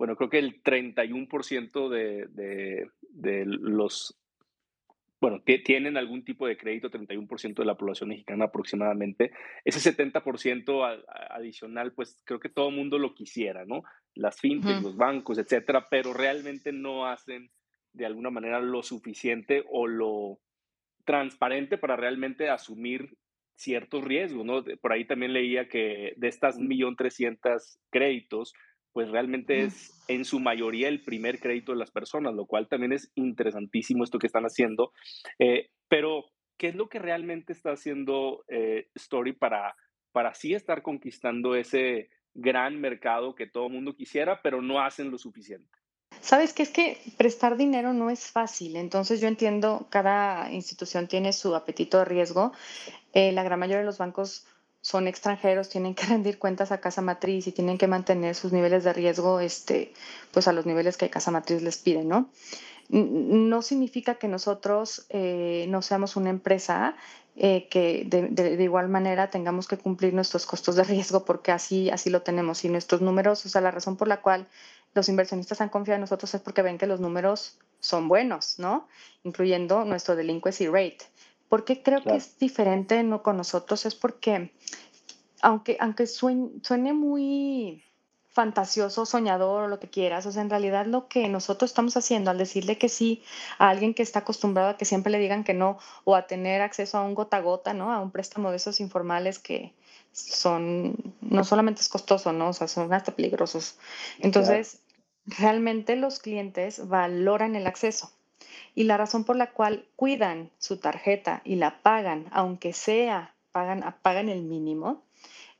[0.00, 4.18] bueno, creo que el 31% de, de, de los
[5.20, 9.30] bueno, tienen algún tipo de crédito, 31% de la población mexicana aproximadamente.
[9.62, 13.82] Ese 70% adicional, pues creo que todo el mundo lo quisiera, ¿no?
[14.14, 17.50] Las fintechs, los bancos, etcétera, pero realmente no hacen
[17.92, 20.40] de alguna manera lo suficiente o lo
[21.04, 23.18] transparente para realmente asumir
[23.54, 24.64] ciertos riesgos, ¿no?
[24.80, 28.54] Por ahí también leía que de estas 1.300.000 créditos,
[28.92, 32.92] pues realmente es en su mayoría el primer crédito de las personas, lo cual también
[32.92, 34.92] es interesantísimo esto que están haciendo.
[35.38, 36.24] Eh, pero,
[36.58, 39.76] ¿qué es lo que realmente está haciendo eh, Story para,
[40.12, 45.10] para así estar conquistando ese gran mercado que todo el mundo quisiera, pero no hacen
[45.10, 45.70] lo suficiente?
[46.20, 51.32] Sabes que es que prestar dinero no es fácil, entonces yo entiendo, cada institución tiene
[51.32, 52.52] su apetito de riesgo.
[53.12, 54.46] Eh, la gran mayoría de los bancos
[54.80, 58.84] son extranjeros, tienen que rendir cuentas a casa matriz y tienen que mantener sus niveles
[58.84, 59.92] de riesgo, este,
[60.32, 62.30] pues a los niveles que casa matriz les pide, ¿no?
[62.88, 66.96] No significa que nosotros eh, no seamos una empresa
[67.36, 72.10] eh, que de, igual manera tengamos que cumplir nuestros costos de riesgo porque así, así
[72.10, 74.48] lo tenemos y nuestros números, o sea, la razón por la cual
[74.94, 78.88] los inversionistas han confiado en nosotros es porque ven que los números son buenos, ¿no?
[79.22, 80.98] Incluyendo nuestro delinquency rate.
[81.50, 83.84] ¿Por qué creo que es diferente no con nosotros?
[83.84, 84.54] Es porque,
[85.42, 87.82] aunque, aunque suene, muy
[88.28, 92.30] fantasioso, soñador o lo que quieras, o sea, en realidad lo que nosotros estamos haciendo
[92.30, 93.24] al decirle que sí
[93.58, 96.62] a alguien que está acostumbrado a que siempre le digan que no o a tener
[96.62, 97.92] acceso a un gota a gota, ¿no?
[97.92, 99.74] A un préstamo de esos informales que
[100.12, 102.50] son, no solamente es costoso, ¿no?
[102.50, 103.76] O sea, son hasta peligrosos.
[104.20, 104.82] Entonces,
[105.26, 108.12] realmente los clientes valoran el acceso.
[108.74, 113.94] Y la razón por la cual cuidan su tarjeta y la pagan, aunque sea, pagan,
[114.02, 115.02] pagan el mínimo,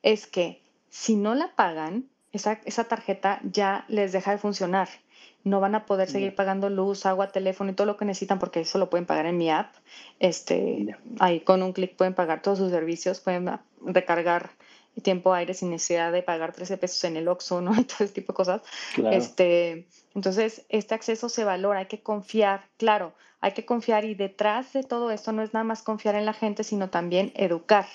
[0.02, 4.88] es que si no la pagan, esa, esa tarjeta ya les deja de funcionar.
[5.42, 8.60] No van a poder seguir pagando luz, agua, teléfono y todo lo que necesitan porque
[8.60, 9.74] eso lo pueden pagar en mi app.
[10.18, 14.50] Este, ahí con un clic pueden pagar todos sus servicios, pueden recargar
[15.02, 17.72] tiempo aire sin necesidad de pagar 13 pesos en el Oxxo, ¿no?
[17.80, 18.62] Y todo ese tipo de cosas.
[19.10, 24.72] Este, entonces, este acceso se valora, hay que confiar, claro, hay que confiar y detrás
[24.72, 27.86] de todo esto no es nada más confiar en la gente, sino también educar.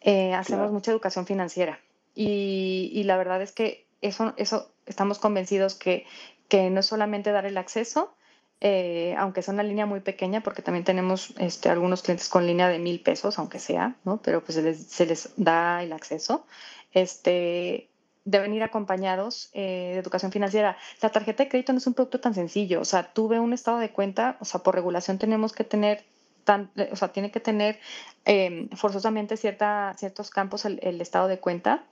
[0.00, 1.80] Eh, hacemos mucha educación financiera
[2.14, 6.06] y, y, la verdad es que eso, eso estamos convencidos que,
[6.48, 8.14] que no es solamente dar el acceso,
[8.60, 12.68] eh, aunque sea una línea muy pequeña, porque también tenemos este, algunos clientes con línea
[12.68, 14.20] de mil pesos, aunque sea, ¿no?
[14.22, 16.44] Pero pues se les, se les da el acceso.
[16.92, 17.88] Este,
[18.24, 20.76] deben ir acompañados eh, de educación financiera.
[21.00, 23.78] La tarjeta de crédito no es un producto tan sencillo, o sea, tuve un estado
[23.78, 26.04] de cuenta, o sea, por regulación tenemos que tener
[26.44, 27.78] Tan, o sea, tiene que tener
[28.24, 31.84] em, forzosamente cierta, ciertos campos el, estado de cuenta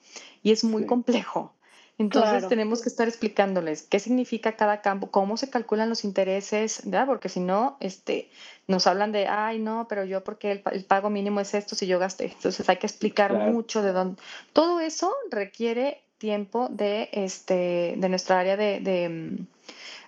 [0.42, 1.52] y es muy complejo.
[1.98, 7.06] Entonces tenemos que estar explicándoles qué significa cada campo, cómo se calculan los intereses, ¿verdad?
[7.06, 8.28] Porque si no, este,
[8.66, 11.98] nos hablan de, ay, no, pero yo porque el, pago mínimo es esto si yo
[11.98, 12.26] gasté.
[12.26, 14.20] Entonces hay que explicar mucho de dónde.
[14.52, 19.46] Todo eso requiere tiempo de, este, de nuestra área de,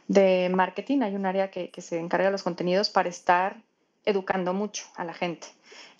[0.09, 1.01] de, marketing.
[1.01, 3.63] Hay un área que, que, se encarga de los contenidos para estar
[4.05, 5.47] educando mucho a la gente.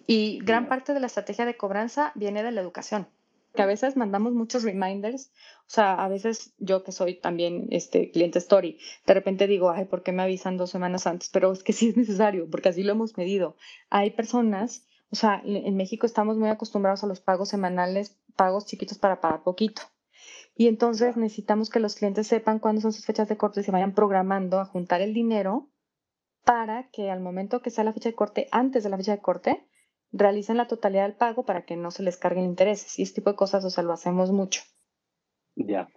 [0.07, 3.07] Y gran parte de la estrategia de cobranza viene de la educación
[3.59, 5.33] que a veces mandamos muchos reminders,
[5.67, 9.87] o sea, a veces yo que soy también este cliente story, de repente digo, ay,
[9.87, 11.29] ¿por qué me avisan dos semanas antes?
[11.29, 13.57] Pero es que sí es necesario, porque así lo hemos medido.
[13.91, 18.97] Hay personas, o sea, en México estamos muy acostumbrados a los pagos semanales, pagos chiquitos
[18.97, 19.83] para pagar poquito.
[20.55, 23.73] Y entonces necesitamos que los clientes sepan cuándo son sus fechas de corte y se
[23.73, 25.69] vayan programando a juntar el dinero
[26.45, 29.21] para que al momento que sea la fecha de corte, antes de la fecha de
[29.21, 29.67] corte,
[30.13, 32.99] realicen la totalidad del pago para que no se les carguen intereses.
[32.99, 34.63] Y este tipo de cosas, o sea, lo hacemos mucho.
[35.57, 35.89] Ya.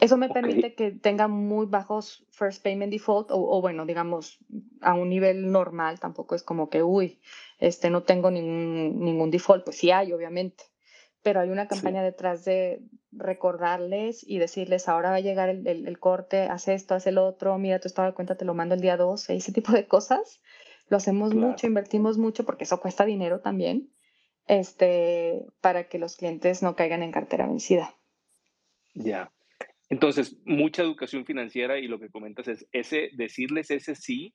[0.00, 0.34] Eso me Ok.
[0.34, 4.38] permite que tenga muy bajos first payment default o, o bueno, digamos,
[4.80, 7.20] a un nivel normal, tampoco es como que, uy,
[7.58, 10.64] este, no tengo ningún, ningún default, pues sí hay, obviamente,
[11.22, 11.68] pero hay una Sí.
[11.68, 16.66] campaña detrás de recordarles y decirles, ahora va a llegar el, el- el corte, haz
[16.68, 19.36] esto, haz el otro, mira tu estado de cuenta, te lo mando el día 12,
[19.36, 20.40] ese tipo de cosas.
[20.88, 21.48] Lo hacemos Claro.
[21.48, 23.90] mucho, invertimos mucho, porque eso cuesta dinero también,
[24.46, 27.94] este, para que los clientes no caigan en cartera vencida.
[28.94, 29.32] Ya.
[29.88, 34.34] Entonces, mucha educación financiera y lo que comentas es ese, decirles ese sí,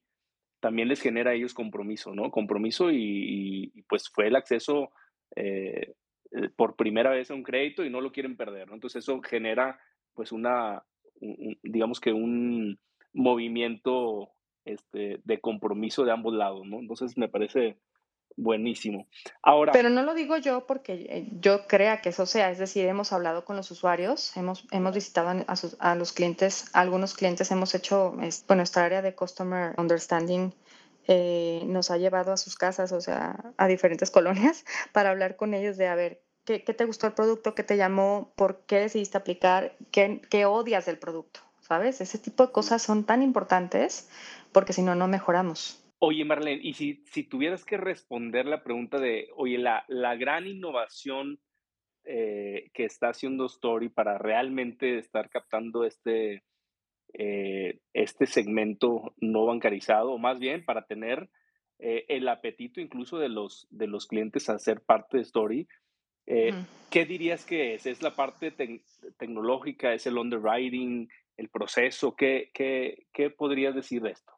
[0.59, 2.31] también les genera a ellos compromiso, ¿no?
[2.31, 4.91] Compromiso y, pues fue el acceso
[5.35, 5.93] eh,
[6.31, 8.73] eh, por primera vez a un crédito y no lo quieren perder, ¿no?
[8.75, 9.79] Entonces eso genera
[10.13, 10.83] pues una,
[11.21, 12.77] un- un- digamos que un
[13.13, 14.31] movimiento
[14.65, 16.79] este, de compromiso de ambos lados, ¿no?
[16.79, 17.77] Entonces me parece
[18.35, 19.07] buenísimo.
[19.41, 22.85] Ahora, Pero no lo digo yo porque eh, yo crea que eso sea, es decir,
[22.87, 27.13] hemos hablado con los usuarios, hemos, hemos visitado a, sus- a los clientes, a algunos
[27.15, 30.53] clientes hemos hecho, bueno, nuestra área de Customer Understanding
[31.07, 35.53] eh, nos ha llevado a sus casas, o sea, a diferentes colonias, para hablar con
[35.53, 37.55] ellos de, a ver, ¿qué, qué te gustó el producto?
[37.55, 38.31] ¿Qué te llamó?
[38.35, 39.75] ¿Por qué decidiste aplicar?
[39.91, 41.41] ¿Qué, qué odias del producto?
[41.61, 42.01] ¿Sabes?
[42.01, 44.09] Ese tipo de cosas son tan importantes
[44.53, 45.85] porque si no, no mejoramos.
[45.99, 50.47] Oye, Marlene, y si, si tuvieras que responder la pregunta de, oye, la, la gran
[50.47, 51.39] innovación
[52.05, 56.43] eh, que está haciendo Story para realmente estar captando este,
[57.13, 61.29] eh, este segmento no bancarizado, o más bien para tener
[61.79, 65.67] eh, el apetito incluso de los, de los clientes a ser parte de Story.
[66.91, 67.87] ¿qué dirías que es?
[67.87, 68.83] ¿Es la parte tec-
[69.17, 69.93] tecnológica?
[69.93, 71.09] ¿Es el underwriting?
[71.35, 72.15] ¿El proceso?
[72.15, 74.31] ¿Qué, qué, qué podrías decir de esto?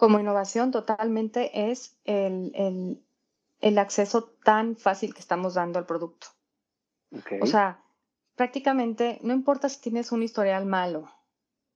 [0.00, 3.04] Como innovación totalmente es el, el-
[3.60, 6.28] el acceso tan fácil que estamos dando al producto.
[7.42, 7.84] O sea,
[8.34, 11.10] prácticamente no importa si tienes un historial malo,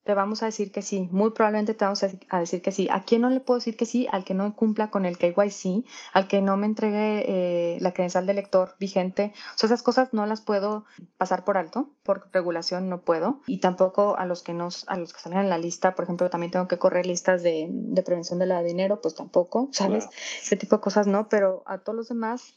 [0.05, 1.09] te vamos a decir que sí.
[1.13, 2.89] Muy probablemente te vamos a dec- a decir que sí.
[2.91, 4.07] ¿A quién no le puedo decir que sí?
[4.13, 8.27] Al que no cumpla con el KYC, al que no me entregue eh, la credencial
[8.27, 9.33] de lector vigente.
[9.55, 10.85] O sea, esas cosas no las puedo
[11.17, 13.41] pasar por alto, por regulación no puedo.
[13.47, 16.29] Y tampoco a los que nos, a los que salen en la lista, por ejemplo,
[16.29, 20.05] también tengo que correr listas de, de prevención de la de dinero, pues tampoco, ¿sabes?
[20.05, 20.17] Claro.
[20.43, 22.55] Ese tipo de cosas no, pero a todos los demás,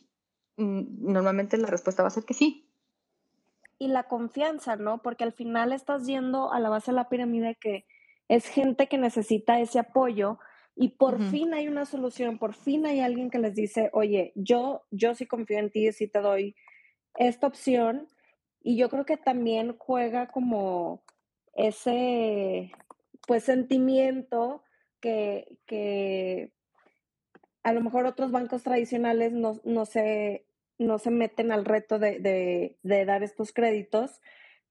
[0.57, 2.66] mm, normalmente la respuesta va a ser que sí.
[3.79, 5.01] Y la confianza, ¿no?
[5.01, 7.85] Porque al final estás yendo a la base de la pirámide que
[8.27, 10.39] es gente que necesita ese apoyo
[10.79, 14.83] y por fin hay una solución, por fin hay alguien que les dice, oye, yo,
[14.91, 16.55] yo sí confío en ti, sí te doy
[17.15, 18.07] esta opción.
[18.61, 21.03] Y yo creo que también juega como
[21.53, 22.71] ese,
[23.25, 24.63] pues, sentimiento
[24.99, 26.53] que, que
[27.63, 30.45] a lo mejor otros bancos tradicionales no, no, se,
[30.77, 34.21] no se meten al reto de, de, de dar estos créditos,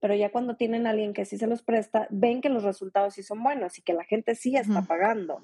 [0.00, 3.14] pero ya cuando tienen a alguien que sí se los presta, ven que los resultados
[3.14, 5.40] sí son buenos y que la gente sí está pagando.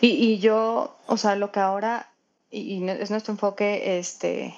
[0.00, 2.12] Y, y yo, o sea, lo que ahora,
[2.50, 4.54] y, y es nuestro enfoque, este,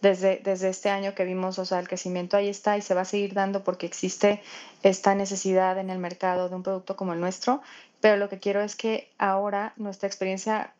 [0.00, 3.02] desde, desde este año que vimos, o sea, el crecimiento ahí está y se va
[3.02, 4.40] a seguir dando porque existe
[4.82, 7.62] esta necesidad en el mercado de un producto como el nuestro,
[8.00, 10.74] pero lo que quiero es que ahora nuestra experiencia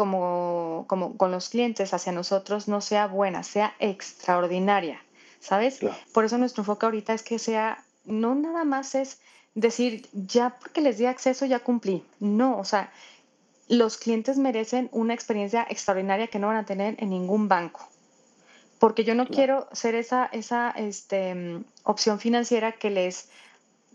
[0.00, 4.98] como, como con los clientes hacia nosotros no sea buena, sea extraordinaria,
[5.40, 5.80] ¿sabes?
[5.80, 5.94] Claro.
[6.14, 9.20] Por eso nuestro enfoque ahorita es que sea, no nada más es
[9.54, 12.02] decir, ya porque les di acceso ya cumplí.
[12.18, 12.90] No, o sea,
[13.68, 17.86] los clientes merecen una experiencia extraordinaria que no van a tener en ningún banco.
[18.78, 19.36] Porque yo no Claro.
[19.36, 23.28] quiero ser esa, esa este, opción financiera que les,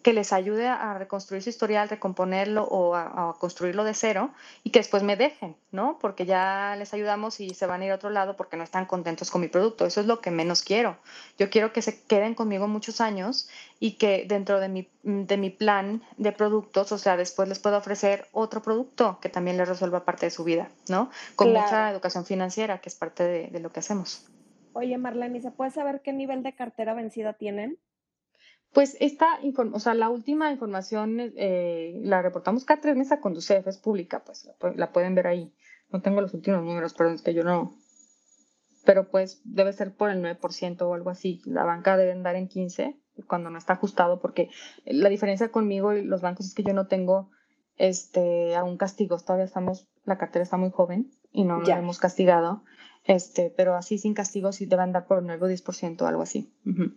[0.05, 4.29] que les ayude a reconstruir su historial, recomponerlo o a, a construirlo de cero
[4.63, 5.97] y que después me dejen, ¿no?
[5.99, 8.85] Porque ya les ayudamos y se van a ir a otro lado porque no están
[8.85, 9.83] contentos con mi producto.
[9.83, 10.95] Eso es lo que menos quiero.
[11.39, 15.49] Yo quiero que se queden conmigo muchos años y que dentro de mi, de mi
[15.49, 20.05] plan de productos, o sea, después les puedo ofrecer otro producto que también les resuelva
[20.05, 21.09] parte de su vida, ¿no?
[21.35, 24.23] Con mucha educación financiera, que es parte de, de lo que hacemos.
[24.73, 27.79] Oye, Marlene, ¿y ¿se puede saber qué nivel de cartera vencida tienen?
[28.75, 33.21] Pues esta, inform- o sea, la última información eh, la reportamos cada tres meses a
[33.21, 35.51] Conducef, es pública, pues la, pu- la pueden ver ahí.
[35.91, 37.73] No tengo los últimos números, pero es que yo no.
[38.85, 41.41] Pero pues debe ser por el 9% o algo así.
[41.45, 42.95] La banca debe andar en 15
[43.28, 44.49] cuando no está ajustado, porque
[44.86, 47.32] la diferencia conmigo y los bancos es que yo no tengo
[47.78, 49.23] este aún castigos.
[49.26, 52.63] Todavía estamos, la cartera está muy joven y no la hemos castigado.
[53.05, 56.23] Este, pero así sin castigos sí debe andar por el 9 o 10% o algo
[56.23, 56.51] así.
[56.65, 56.91] Ujú.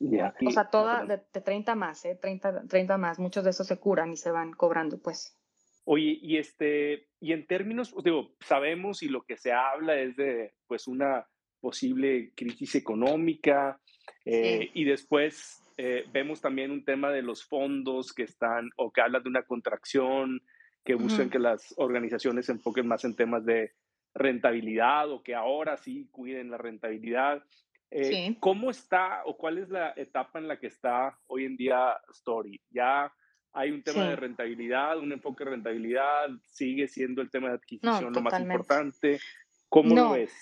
[0.00, 2.16] O sea, toda de, de 30 más, ¿eh?
[2.20, 3.18] 30, 30 más.
[3.18, 5.36] Muchos de esos se curan y se van cobrando, pues.
[5.84, 10.16] Oye, y este, y en términos, pues, digo, sabemos y lo que se habla es
[10.16, 11.26] de, pues, una
[11.60, 13.80] posible crisis económica,
[14.24, 19.00] eh, y después eh, vemos también un tema de los fondos que están o que
[19.00, 20.42] hablan de una contracción,
[20.84, 23.72] que buscan que las organizaciones se enfoquen más en temas de
[24.14, 27.42] rentabilidad o que ahora sí cuiden la rentabilidad.
[27.90, 28.36] Eh, Sí.
[28.40, 32.60] ¿Cómo está o cuál es la etapa en la que está hoy en día Story?
[32.70, 33.12] ¿Ya
[33.52, 36.28] hay un tema de rentabilidad, un enfoque de rentabilidad?
[36.44, 39.18] ¿Sigue siendo el tema de adquisición lo más importante?
[39.68, 40.32] ¿Cómo lo ves?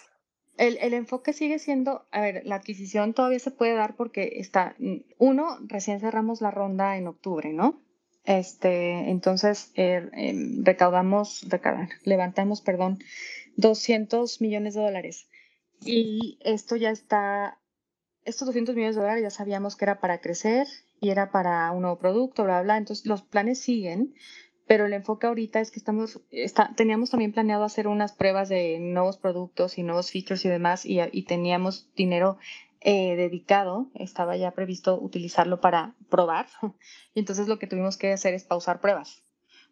[0.59, 4.75] El, el enfoque sigue siendo, a ver, la adquisición todavía se puede dar porque está,
[4.79, 7.81] mm, uno, recién cerramos la ronda en octubre, ¿no?
[8.25, 12.99] Este, entonces, eh, em, recaudamos, recaudar, levantamos, perdón,
[13.57, 15.28] 200 millones de dólares.
[15.85, 17.59] Y esto ya está,
[18.25, 20.67] estos 200 millones de dólares ya sabíamos que era para crecer
[21.01, 22.77] y era para un nuevo producto, bla, bla.
[22.77, 24.15] Entonces, los planes siguen,
[24.67, 28.79] pero el enfoque ahorita es que estamos, está, teníamos también planeado hacer unas pruebas de
[28.81, 32.39] nuevos productos y nuevos features y demás, y, y teníamos dinero
[32.81, 36.47] eh, dedicado, estaba ya previsto utilizarlo para probar,
[37.15, 39.25] y entonces lo que tuvimos que hacer es pausar pruebas.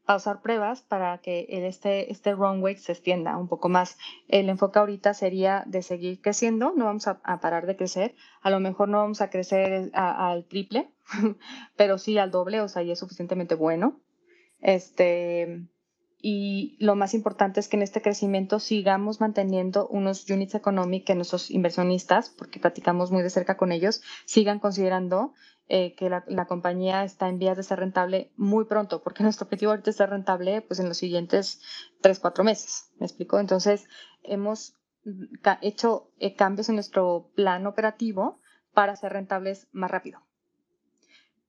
[0.06, 3.98] Pausar pruebas para que este, este runway se extienda un poco más.
[4.28, 8.60] El enfoque ahorita sería de seguir creciendo, no vamos a, parar de crecer, a lo
[8.60, 10.90] mejor no vamos a crecer al triple,
[11.76, 14.00] pero sí al doble, o sea, ya es suficientemente bueno.
[14.60, 15.66] Este,
[16.28, 21.14] y lo más importante es que en este crecimiento sigamos manteniendo unos units economic que
[21.14, 25.34] nuestros inversionistas, porque platicamos muy de cerca con ellos, sigan considerando
[25.68, 29.70] eh, que la, compañía está en vías de ser rentable muy pronto, porque nuestro objetivo
[29.70, 31.60] ahorita es ser rentable pues, en los siguientes
[32.00, 32.90] 3, 4 meses.
[32.98, 33.38] ¿Me explico?
[33.38, 33.86] Entonces,
[34.24, 34.74] hemos
[35.60, 38.40] hecho eh, cambios en nuestro plan operativo
[38.74, 40.25] para ser rentables más rápido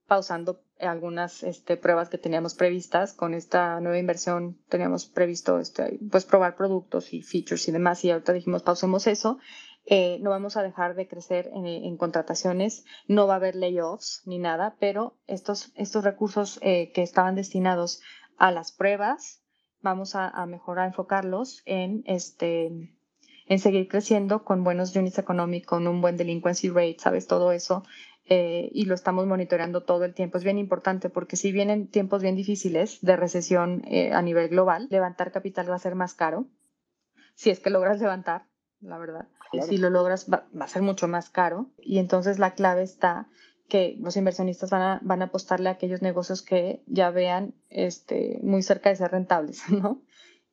[0.07, 3.13] pausando algunas este, pruebas que teníamos previstas.
[3.13, 8.11] Con esta nueva inversión teníamos previsto este, pues, probar productos y features y demás y
[8.11, 9.37] ahorita dijimos pausemos eso.
[9.89, 14.21] Eh, no vamos a dejar de crecer en, en contrataciones, no va a haber layoffs
[14.25, 18.01] ni nada, pero estos, estos recursos eh, que estaban destinados
[18.37, 19.41] a las pruebas,
[19.81, 22.97] vamos a, a mejor a enfocarlos en este
[23.49, 27.27] en seguir creciendo con buenos units economic, con un buen delinquency rate, ¿sabes?
[27.27, 27.83] Todo eso
[28.29, 30.37] eh, y lo estamos monitoreando todo el tiempo.
[30.37, 34.87] Es bien importante porque si vienen tiempos bien difíciles de recesión eh, a nivel global,
[34.89, 36.47] levantar capital va a ser más caro.
[37.35, 38.47] Si es que logras levantar,
[38.81, 39.27] la verdad.
[39.51, 39.67] Claro.
[39.67, 41.71] Si lo logras, va, va, a ser mucho más caro.
[41.79, 43.29] Y entonces la clave está
[43.67, 48.39] que los inversionistas van a, van a apostarle a aquellos negocios que ya vean este,
[48.41, 50.01] muy cerca de ser rentables, ¿no?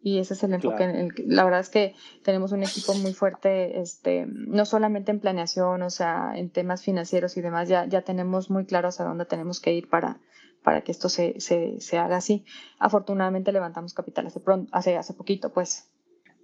[0.04, 0.76] Y ese es el enfoque.
[0.76, 0.92] Claro.
[0.92, 5.10] En el que, la verdad es que tenemos un equipo muy fuerte, este, no solamente
[5.10, 9.06] en planeación, o sea, en temas financieros y demás, ya, ya tenemos muy claro hacia
[9.06, 10.20] dónde tenemos que ir para,
[10.62, 12.44] para que esto se, se, se haga así.
[12.78, 15.90] Afortunadamente levantamos capital hace, pronto, hace, hace poquito, pues.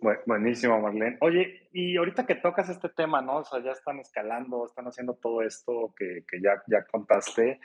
[0.00, 1.18] Bueno, buenísimo, Marlene.
[1.20, 3.36] Oye, y ahorita que tocas este tema, ¿no?
[3.36, 7.60] O sea, ya están escalando, están haciendo todo esto que, que ya, ya contaste.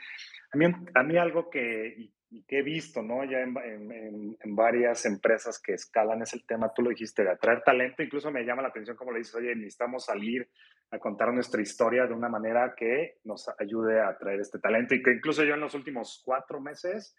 [0.52, 3.24] A mí, a mí algo que, y, que he visto, ¿no?
[3.24, 7.30] Ya en, en, en, varias empresas que escalan es el tema, tú lo dijiste, de
[7.30, 8.02] atraer talento.
[8.02, 10.48] Incluso me llama la atención como le dices, oye, necesitamos salir
[10.90, 14.94] a contar nuestra historia de una manera que nos ayude a atraer este talento.
[14.94, 17.16] Y que incluso yo en los últimos cuatro meses,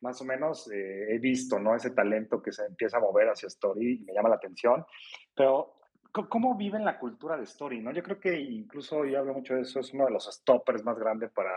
[0.00, 1.74] más o menos, eh, he visto, ¿no?
[1.74, 4.84] Ese talento que se empieza a mover hacia Story y me llama la atención.
[5.34, 5.80] Pero,
[6.12, 7.92] ¿cómo viven la cultura de Story, no?
[7.92, 10.98] Yo creo que incluso, yo hablo mucho de eso, es uno de los stoppers más
[10.98, 11.52] grandes para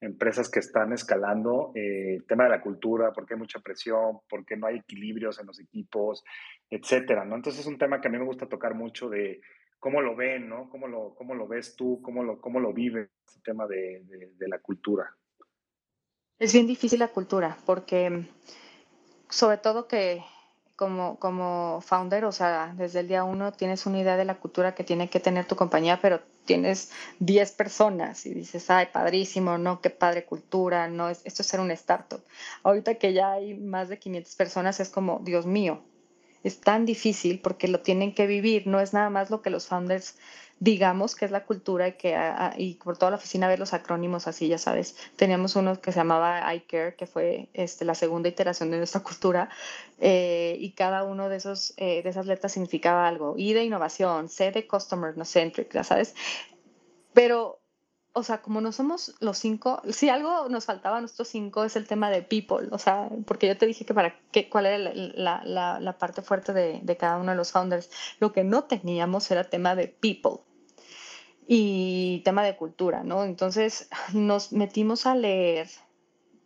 [0.00, 4.56] empresas que están escalando, eh, el tema de la cultura, porque hay mucha presión, porque
[4.56, 6.24] no hay equilibrios en los equipos,
[6.70, 7.36] etcétera, ¿no?
[7.36, 9.40] Entonces es un tema que a mí me gusta tocar mucho de
[9.78, 10.68] cómo lo ven, ¿no?
[10.70, 12.00] ¿Cómo lo, cómo lo ves tú?
[12.02, 13.10] ¿Cómo lo, cómo lo vives?
[13.26, 15.14] Ese tema de, de, de la cultura.
[16.38, 18.28] Es bien difícil la cultura, porque
[19.28, 20.22] sobre todo que
[20.78, 24.76] como, como founder, o sea, desde el día uno tienes una idea de la cultura
[24.76, 29.80] que tiene que tener tu compañía, pero tienes 10 personas y dices, ay, padrísimo, no,
[29.80, 32.22] qué padre cultura, no, esto es ser un startup.
[32.62, 35.82] Ahorita que ya hay más de 500 personas es como, Dios mío,
[36.44, 39.66] es tan difícil porque lo tienen que vivir, no es nada más lo que los
[39.66, 40.16] founders
[40.60, 42.16] digamos que es la cultura y que
[42.56, 44.96] y por toda la oficina ver los acrónimos así, ya sabes.
[45.16, 49.48] Teníamos uno que se llamaba iCare, que fue este, la segunda iteración de nuestra cultura,
[50.00, 53.34] eh, y cada uno de, esos, eh, de esas letras significaba algo.
[53.36, 56.14] I de innovación, C de customer no centric, ya sabes.
[57.12, 57.57] Pero,
[58.18, 61.76] o sea, como no somos los cinco, si algo nos faltaba a nosotros cinco es
[61.76, 64.78] el tema de people, o sea, porque yo te dije que para qué, cuál era
[64.78, 67.90] la, la, parte fuerte de, de cada uno de los founders.
[68.20, 70.42] Lo que no teníamos era tema de people
[71.46, 73.24] y tema de cultura, ¿no?
[73.24, 75.68] Entonces nos metimos a leer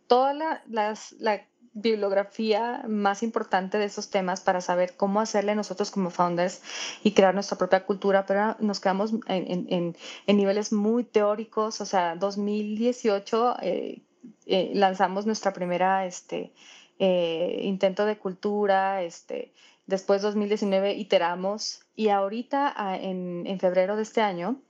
[0.07, 5.89] toda la, las, la bibliografía más importante de esos temas para saber cómo hacerle nosotros
[5.91, 6.61] como founders
[7.03, 9.95] y crear nuestra propia cultura, pero nos quedamos en,
[10.27, 14.01] niveles muy teóricos, o sea, 2018 eh,
[14.45, 16.53] eh, lanzamos nuestra primera este,
[16.99, 19.53] eh, intento de cultura, este,
[19.87, 24.61] después 2019 iteramos y ahorita ah, en, en febrero de este año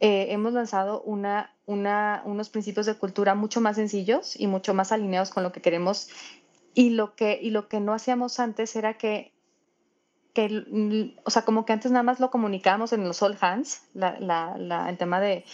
[0.00, 5.42] hemos lanzado una unos principios de cultura mucho más sencillos y mucho más alineados con
[5.42, 6.08] lo que queremos.
[6.74, 9.33] Y lo que, y lo que no hacíamos antes era que
[10.34, 14.98] que, o sea, como que antes nada más lo comunicábamos en los all hands, el
[14.98, 15.44] tema de,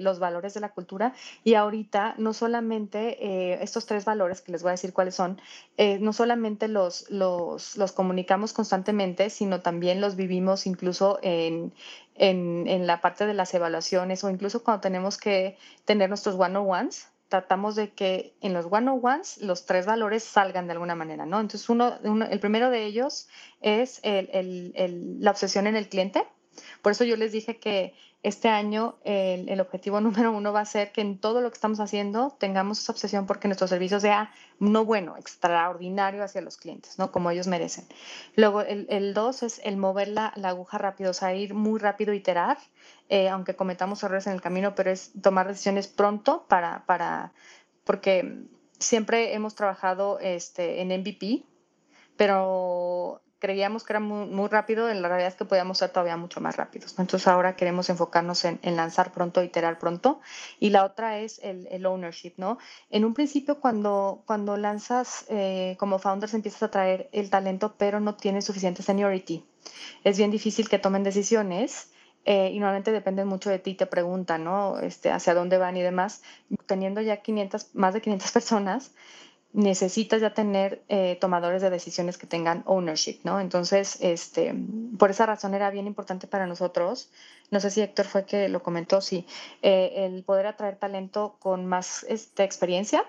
[0.00, 1.12] los valores de la cultura,
[1.42, 5.40] y ahorita no solamente eh, estos tres valores que les voy a decir cuáles son,
[5.76, 11.74] eh, no solamente los, los, los, comunicamos constantemente, sino también los vivimos incluso en,
[12.14, 17.08] en, en la parte de las evaluaciones o incluso cuando tenemos que tener nuestros one-on-ones
[17.34, 21.40] tratamos de que en los one-on-ones los tres valores salgan de alguna manera, ¿no?
[21.40, 21.98] Entonces, uno,
[22.30, 23.26] el primero de ellos
[23.60, 26.22] es la obsesión en el cliente.
[26.80, 27.92] Por eso yo les dije que
[28.24, 31.78] este año el, objetivo número uno va a ser que en todo lo que estamos
[31.78, 37.12] haciendo tengamos esa obsesión porque nuestro servicio sea no bueno, extraordinario hacia los clientes, ¿no?
[37.12, 37.84] Como ellos merecen.
[38.34, 42.58] Luego, el, dos es el mover la, aguja rápido, o sea, ir muy rápido, iterar,
[43.08, 47.32] eh, aunque cometamos errores en el camino, pero es tomar decisiones pronto para, para
[47.84, 48.46] porque
[48.78, 51.44] siempre hemos trabajado este, en MVP,
[52.16, 56.40] pero creíamos que era muy, rápido, en la realidad es que podíamos ser todavía mucho
[56.40, 56.94] más rápidos.
[56.98, 60.22] Entonces ahora queremos enfocarnos en, lanzar pronto, iterar pronto.
[60.60, 62.56] Y la otra es el, ownership, ¿no?
[62.88, 68.00] En un principio cuando, cuando lanzas eh, como founders empiezas a traer el talento, pero
[68.00, 69.44] no tienes suficiente seniority.
[70.04, 71.90] Es bien difícil que tomen decisiones.
[72.26, 74.78] Eh, y normalmente dependen mucho de ti, te preguntan, ¿no?
[74.78, 76.22] Este, hacia dónde van y demás.
[76.64, 78.92] Teniendo ya 500, más de 500 personas,
[79.54, 83.40] necesitas ya tener eh, tomadores de decisiones que tengan ownership, ¿no?
[83.40, 84.52] Entonces, este,
[84.98, 87.08] por esa razón era bien importante para nosotros,
[87.50, 89.26] no sé si Héctor fue que lo comentó, sí,
[89.62, 93.04] eh, el poder atraer talento con más este, experiencia,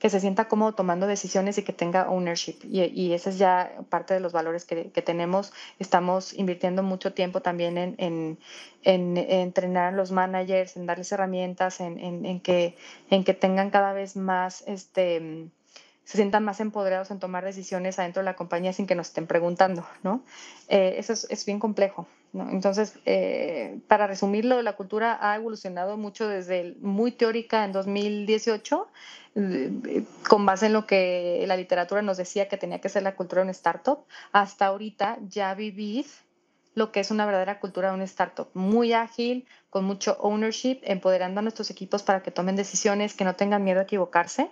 [0.00, 2.56] que se sienta cómodo tomando decisiones y que tenga ownership.
[2.64, 5.52] Y, y ese es ya parte de los valores que, que tenemos.
[5.78, 8.38] Estamos invirtiendo mucho tiempo también en, en,
[8.82, 12.76] en, entrenar a los managers, en darles herramientas, en, en, que,
[13.10, 15.50] en que tengan cada vez más este,
[16.08, 19.26] se sientan más empoderados en tomar decisiones adentro de la compañía sin que nos estén
[19.26, 20.22] preguntando, ¿no?
[20.68, 22.48] Eh, eso es, bien complejo, ¿no?
[22.48, 28.88] Entonces, eh, para resumirlo, la cultura ha evolucionado mucho desde muy teórica en 2018,
[29.34, 33.14] eh, con base en lo que la literatura nos decía que tenía que ser la
[33.14, 33.98] cultura de un startup,
[34.32, 36.06] hasta ahorita ya vivir
[36.74, 41.40] lo que es una verdadera cultura de un startup, muy ágil, con mucho ownership, empoderando
[41.40, 44.50] a nuestros equipos para que tomen decisiones, que no tengan miedo a equivocarse.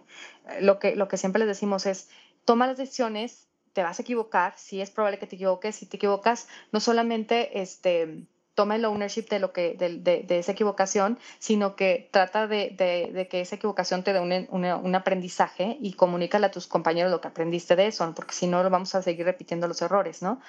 [0.48, 2.08] Eh, lo que, lo que siempre les decimos es,
[2.44, 5.96] toma las decisiones, te vas a equivocar, si es probable que te equivoques, si te
[5.96, 8.26] equivocas, no solamente este,
[8.56, 12.70] toma el ownership de, lo que, de, de, esa equivocación, sino que trata de,
[13.12, 17.20] de que esa equivocación te dé un, un, aprendizaje y comunícale a tus compañeros lo
[17.20, 20.40] que aprendiste de eso, porque si no, lo vamos a seguir repitiendo los errores, ¿no?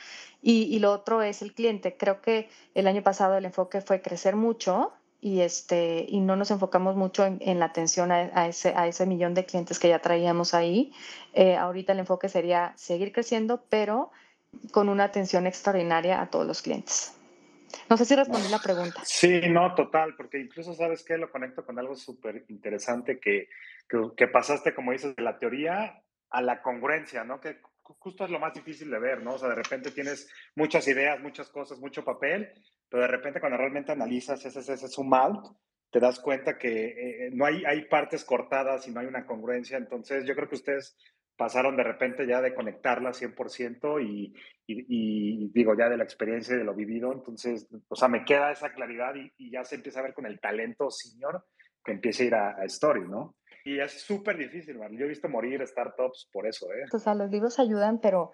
[0.41, 1.97] Y, y, lo otro es el cliente.
[1.97, 6.49] Creo que el año pasado el enfoque fue crecer mucho y, este, y no nos
[6.49, 9.89] enfocamos mucho en, en la atención a, a, ese, a ese millón de clientes que
[9.89, 10.93] ya traíamos ahí.
[11.33, 14.11] Eh, ahorita el enfoque sería seguir creciendo, pero
[14.71, 17.16] con una atención extraordinaria a todos los clientes.
[17.89, 19.01] No sé si respondí la pregunta.
[19.03, 23.49] Sí, no, total, porque incluso sabes que lo conecto con algo súper interesante que,
[24.15, 27.39] que, pasaste, como dices, de la teoría a la congruencia, ¿no?
[27.39, 29.35] Que justo es lo más difícil de ver, ¿no?
[29.35, 32.51] O sea, de repente tienes muchas ideas, muchas cosas, mucho papel,
[32.89, 35.55] pero de repente cuando realmente analizas ese, ese zoom out,
[35.89, 39.77] te das cuenta que eh, no hay, hay partes cortadas y no hay una congruencia.
[39.77, 40.97] Entonces, yo creo que ustedes
[41.37, 44.33] pasaron de repente ya de conectarla 100% y,
[44.65, 47.13] y, digo, ya de la experiencia y de lo vivido.
[47.13, 50.39] Entonces, o sea, me queda esa claridad y, ya se empieza a ver con el
[50.39, 51.45] talento senior
[51.85, 53.35] que empieza a ir a, Story, ¿no?
[53.63, 54.77] Y es súper difícil.
[54.91, 56.85] Yo he visto morir startups por eso, ¿eh?
[56.91, 58.31] O sea, los libros ayudan, pero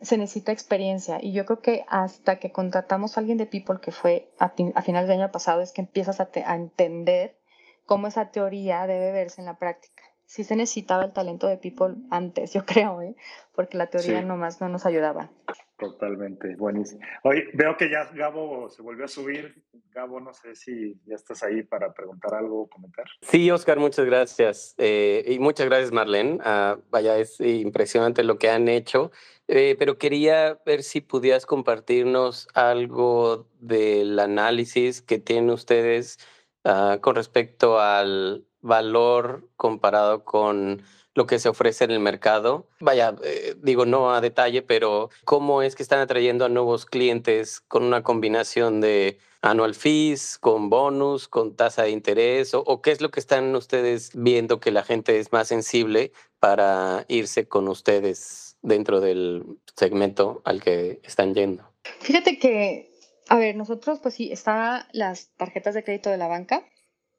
[0.00, 1.18] se necesita experiencia.
[1.20, 4.82] Y yo creo que hasta que contratamos a alguien de People, que fue a, a
[4.82, 7.36] finales del año pasado, es que empiezas a, a entender
[7.84, 11.94] cómo esa teoría debe verse en la práctica sí se necesitaba el talento de People
[12.10, 13.16] antes, yo creo, ¿eh?
[13.54, 15.30] porque la teoría nomás no nos ayudaba.
[15.78, 17.02] Totalmente, buenísimo.
[17.22, 19.62] Hoy veo que ya Gabo se volvió a subir.
[19.92, 23.04] Gabo, no sé si ya estás ahí para preguntar algo o comentar.
[23.20, 24.74] Sí, Oscar, muchas gracias.
[24.78, 26.38] Eh, y muchas gracias, Marlene.
[26.42, 29.10] Ah, vaya, es impresionante lo que han hecho.
[29.48, 36.18] Eh, pero quería ver si pudieras compartirnos algo del análisis que tienen ustedes
[36.64, 40.82] ah, con respecto al valor comparado con
[41.16, 42.68] lo que se ofrece en el mercado.
[42.78, 47.60] Vaya, eh, digo no a detalle, pero cómo es que están atrayendo a nuevos clientes
[47.60, 53.00] con una combinación de annual fees, con bonus, con tasa de interés, o, qué es
[53.00, 58.58] lo que están ustedes viendo que la gente es más sensible para irse con ustedes
[58.62, 59.44] dentro del
[59.74, 61.64] segmento al que están yendo.
[62.00, 62.90] Fíjate que,
[63.28, 66.66] a ver, nosotros pues sí, están las tarjetas de crédito de la banca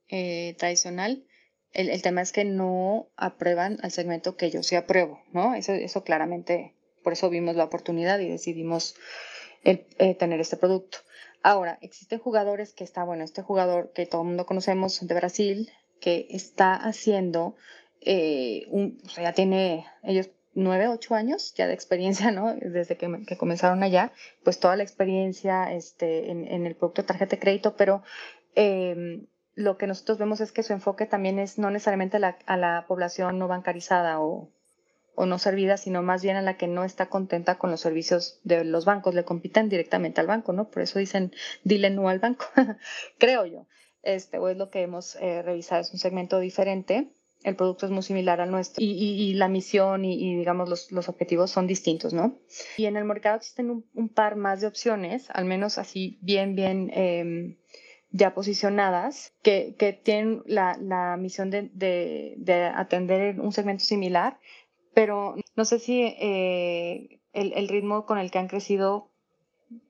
[0.09, 1.25] eh, tradicional.
[1.73, 5.53] El, tema es que no aprueban al segmento que yo sí apruebo, ¿no?
[5.53, 8.95] Eso, eso claramente, por eso vimos la oportunidad y decidimos
[9.63, 10.99] el, eh, tener este producto.
[11.43, 15.71] Ahora, existen jugadores que está, bueno, este jugador que todo el mundo conocemos de Brasil,
[15.99, 17.55] que está haciendo,
[18.01, 22.55] eh, un, o sea, ya tiene ellos nueve, ocho años ya de experiencia, ¿no?
[22.55, 24.11] Desde que, que comenzaron allá,
[24.43, 28.01] pues toda la experiencia este, en, en, el producto de tarjeta de crédito, pero
[28.55, 29.27] eh,
[29.57, 32.57] lo que nosotros vemos es que su enfoque también es no necesariamente a la, a
[32.57, 34.51] la población no bancarizada o,
[35.15, 38.39] o no servida, sino más bien a la que no está contenta con los servicios
[38.43, 40.69] de los bancos, le compiten directamente al banco, ¿no?
[40.69, 41.33] Por eso dicen,
[41.63, 42.45] dile no al banco,
[43.17, 43.65] creo yo.
[44.03, 47.09] Este, o es lo que hemos eh, revisado, es un segmento diferente,
[47.43, 51.09] el producto es muy similar al nuestro y, y, la misión y, digamos los, los,
[51.09, 52.37] objetivos son distintos, ¿no?
[52.77, 56.55] Y en el mercado existen un, un par más de opciones, al menos así bien,
[56.55, 57.57] bien eh,
[58.11, 64.39] ya posicionadas, que, que tienen la, la misión de, de, de atender un segmento similar
[64.97, 69.11] pero no sé si eh, el, el, ritmo con el que han crecido,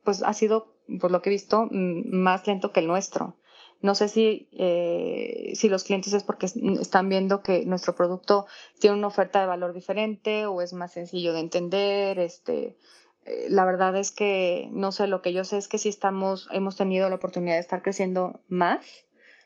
[0.03, 3.38] pues ha sido, por lo que he visto, más lento que el nuestro.
[3.82, 8.47] No sé si, eh, si los clientes es porque están viendo que nuestro producto
[8.82, 12.20] tiene una oferta de valor diferente o es más sencillo de entender.
[12.20, 12.76] Este,
[13.49, 16.78] la verdad es que no sé, lo que yo sé es que sí estamos, hemos
[16.78, 18.86] tenido la oportunidad de estar creciendo más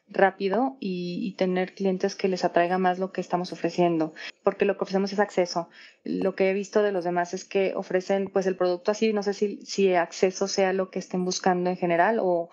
[0.08, 4.14] rápido y, tener clientes que les atraiga más lo que estamos ofreciendo,
[4.44, 5.70] porque lo que ofrecemos es acceso.
[6.04, 9.24] Lo que he visto de los demás es que ofrecen pues el producto así, no
[9.24, 12.50] sé si, si acceso sea lo que estén buscando en general o,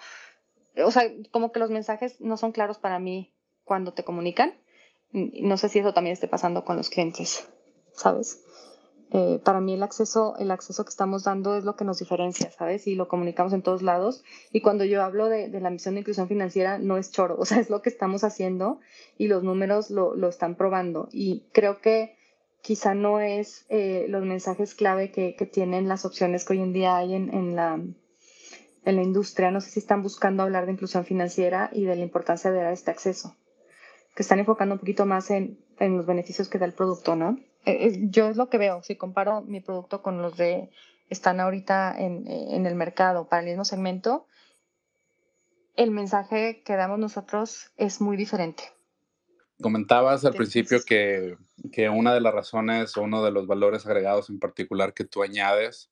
[0.77, 4.55] o sea, como que los mensajes no son claros para mí cuando te comunican.
[5.13, 7.49] No sé si eso también esté pasando con los clientes,
[7.93, 8.45] ¿sabes?
[9.11, 12.51] Eh, para mí el acceso, el acceso que estamos dando es lo que nos diferencia,
[12.51, 12.87] ¿sabes?
[12.87, 14.23] Y lo comunicamos en todos lados.
[14.53, 17.59] Y cuando yo hablo de, la misión de inclusión financiera, no es choro, o sea,
[17.59, 18.81] es lo que estamos haciendo
[19.17, 21.09] y los números lo, lo están probando.
[21.11, 22.17] Y creo que
[22.61, 26.73] quizá no es eh, los mensajes clave que, que, tienen las opciones que hoy en
[26.73, 29.51] día hay en, en, la, en la industria.
[29.51, 32.73] No sé si están buscando hablar de inclusión financiera y de la importancia de dar
[32.73, 33.37] este acceso,
[34.15, 37.39] que están enfocando un poquito más en, en los beneficios que da el producto, ¿no?
[37.65, 40.71] Eh, eh, yo es lo que veo, si comparo mi producto con los de
[41.11, 44.27] están ahorita en, en el mercado para el mismo segmento,
[45.75, 48.65] el mensaje que damos nosotros es muy diferente.
[49.61, 51.37] Comentabas al principio que,
[51.73, 55.23] que, una de las razones o uno de los valores agregados en particular que tú
[55.23, 55.91] añades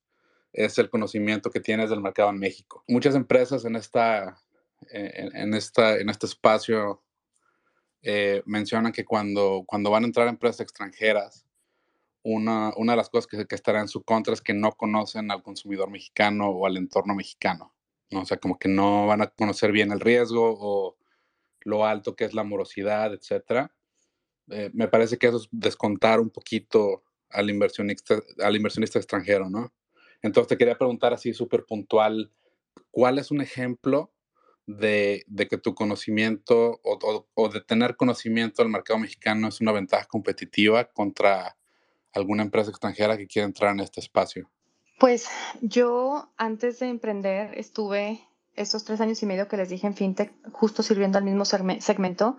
[0.52, 2.84] es el conocimiento que tienes del mercado en México.
[2.86, 4.38] Muchas empresas en, esta,
[4.90, 7.02] en, en esta, en este espacio
[8.02, 11.45] eh, mencionan que cuando, cuando van a entrar empresas extranjeras,
[12.26, 15.30] una, una de las cosas que, que, estará en su contra es que no conocen
[15.30, 17.72] al consumidor mexicano o al entorno mexicano.
[18.10, 18.22] ¿no?
[18.22, 20.96] O sea, como que no van a conocer bien el riesgo o
[21.60, 23.70] lo alto que es la morosidad, etc.
[24.50, 29.72] Eh, me parece que eso es descontar un poquito al inversionista, al inversionista extranjero, ¿no?
[30.20, 32.32] Entonces te quería preguntar así súper puntual,
[32.90, 34.12] ¿cuál es un ejemplo
[34.66, 39.60] de, de que tu conocimiento o, o, o, de tener conocimiento del mercado mexicano es
[39.60, 41.56] una ventaja competitiva contra
[42.16, 44.50] alguna empresa extranjera que quiera entrar en este espacio?
[44.98, 45.28] Pues
[45.60, 48.20] yo antes de emprender estuve
[48.54, 52.38] estos tres años y medio que les dije en FinTech, justo sirviendo al mismo segmento.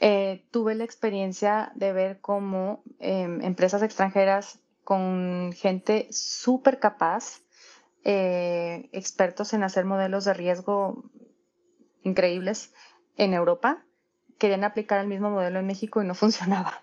[0.00, 7.42] Eh, tuve la experiencia de ver cómo eh, empresas extranjeras con gente súper capaz,
[8.04, 11.04] eh, expertos en hacer modelos de riesgo
[12.02, 12.74] increíbles
[13.16, 13.84] en Europa,
[14.38, 16.82] querían aplicar el mismo modelo en México y no funcionaba.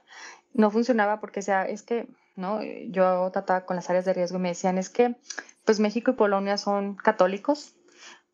[0.53, 2.07] No funcionaba porque sea, es que
[2.39, 2.61] ¿no?
[2.63, 5.15] Yo trataba con las áreas de riesgo y me decían, es que
[5.65, 7.75] pues México y Polonia son católicos,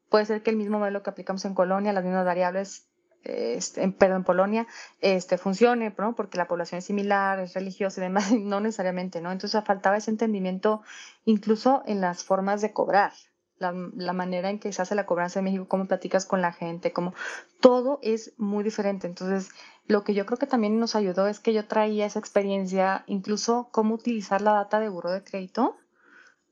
[0.10, 2.88] puede ser que el mismo modelo que aplicamos en Colonia, las mismas variables,
[3.24, 4.68] este, en, perdón, en Polonia,
[5.02, 6.16] este, funcione, ¿no?
[6.16, 9.32] Porque la población es similar, es religiosa y demás, no necesariamente, ¿no?
[9.32, 10.82] Entonces faltaba ese entendimiento
[11.26, 13.12] incluso en las formas de cobrar,
[13.58, 16.92] la, manera en que se hace la cobranza en México, cómo platicas con la gente,
[16.92, 17.14] cómo
[17.62, 19.08] todo es muy diferente.
[19.08, 19.50] Entonces,
[19.88, 23.70] lo que yo creo que también nos ayudó es que yo traía esa experiencia, incluso
[23.72, 25.78] cómo utilizar la data de buro de crédito,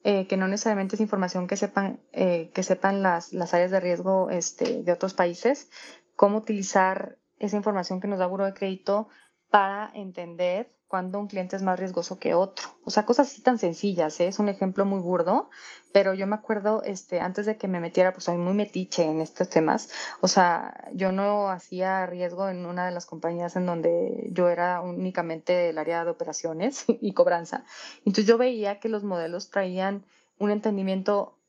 [0.03, 3.79] eh, que no necesariamente es información que sepan, eh, que sepan las, las, áreas de
[3.79, 5.69] riesgo este, de otros países,
[6.15, 9.07] cómo utilizar esa información que nos da buro de crédito
[9.49, 12.67] para entender cuando un cliente es más riesgoso que otro.
[12.85, 14.27] O sea, cosas así tan sencillas, ¿eh?
[14.27, 15.49] es un ejemplo muy burdo,
[15.91, 19.19] pero yo me acuerdo, este, antes de que me metiera, pues soy muy metiche en
[19.19, 19.89] estos temas.
[20.21, 24.81] O sea, yo no hacía riesgo en una de las compañías en donde yo era
[24.81, 27.65] únicamente el área de operaciones y cobranza.
[28.05, 30.05] Entonces yo veía que los modelos traían
[30.37, 31.39] un entendimiento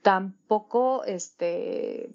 [0.00, 2.14] tan poco, este,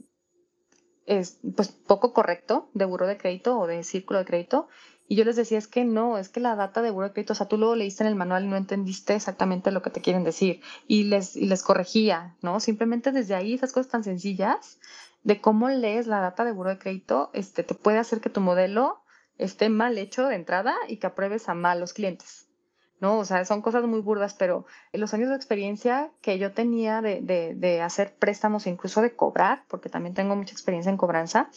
[1.05, 4.67] es, pues poco correcto de buro de crédito o de círculo de crédito
[5.07, 7.35] y yo les decía, es que no, es que la data de Word crédito, o
[7.35, 10.23] sea, tú luego leíste en el manual y no entendiste exactamente lo que te quieren
[10.23, 10.61] decir.
[10.87, 12.59] Y les, y les corregía, ¿no?
[12.59, 14.79] Simplemente desde ahí, esas cosas tan sencillas
[15.23, 18.41] de cómo lees la data de buro de crédito, este, te puede hacer que tu
[18.41, 19.03] modelo
[19.37, 22.44] esté mal hecho de entrada y que apruebes a mal los clientes.
[22.99, 23.19] ¿No?
[23.19, 27.01] O sea, son cosas muy burdas, pero en los años de experiencia que yo tenía
[27.01, 31.49] de, de, de hacer préstamos, incluso de cobrar, porque también tengo mucha experiencia en cobranza,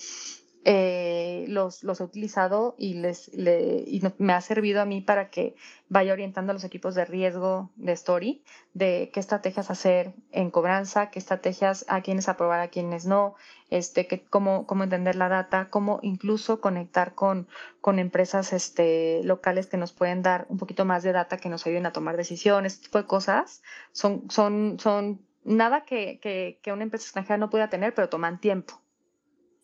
[0.70, 5.54] eh, los, los, he utilizado y, les, y me ha servido a mí para que
[5.88, 8.44] vaya orientando a los equipos de riesgo de Story,
[8.74, 13.34] de qué estrategias hacer en cobranza, qué estrategias a quienes aprobar, a quienes no,
[13.70, 17.48] este, cómo, cómo entender la data, cómo incluso conectar con,
[17.80, 21.66] con empresas este, locales que nos pueden dar un poquito más de data, que nos
[21.66, 23.62] ayuden a tomar decisiones, este tipo de cosas,
[23.92, 28.38] son, son, son nada que, que, que una empresa extranjera no pueda tener, pero toman
[28.38, 28.82] tiempo.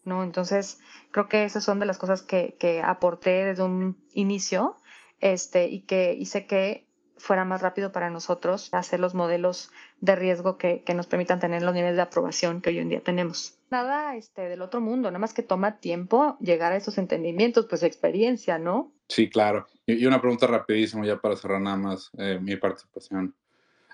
[0.05, 0.23] ¿No?
[0.23, 0.81] Entonces,
[1.11, 4.77] creo que esas son de las cosas que, que aporté desde un inicio
[5.21, 6.87] este, y que hice que
[7.17, 11.63] fuera más rápido para nosotros hacer los modelos de riesgo que, que, nos permitan tener
[11.63, 13.59] los niveles de aprobación que hoy en día tenemos.
[13.71, 17.83] Nada este, del otro mundo, nada más que toma tiempo llegar a esos entendimientos, pues
[17.83, 18.93] experiencia, ¿no?
[19.09, 19.67] Sí, claro.
[19.87, 23.35] Y una pregunta rapidísima ya para cerrar nada más eh, mi participación.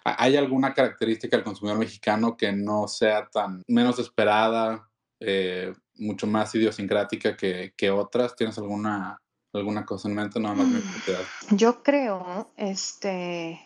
[0.04, 4.88] ¿Hay alguna característica del consumidor mexicano que no sea tan menos esperada,
[5.20, 8.34] eh, mucho más idiosincrática que, que, otras?
[8.34, 9.20] ¿Tienes alguna,
[9.53, 10.40] alguna cosa en mente?
[10.40, 13.61] Nada más me mm, Yo creo este,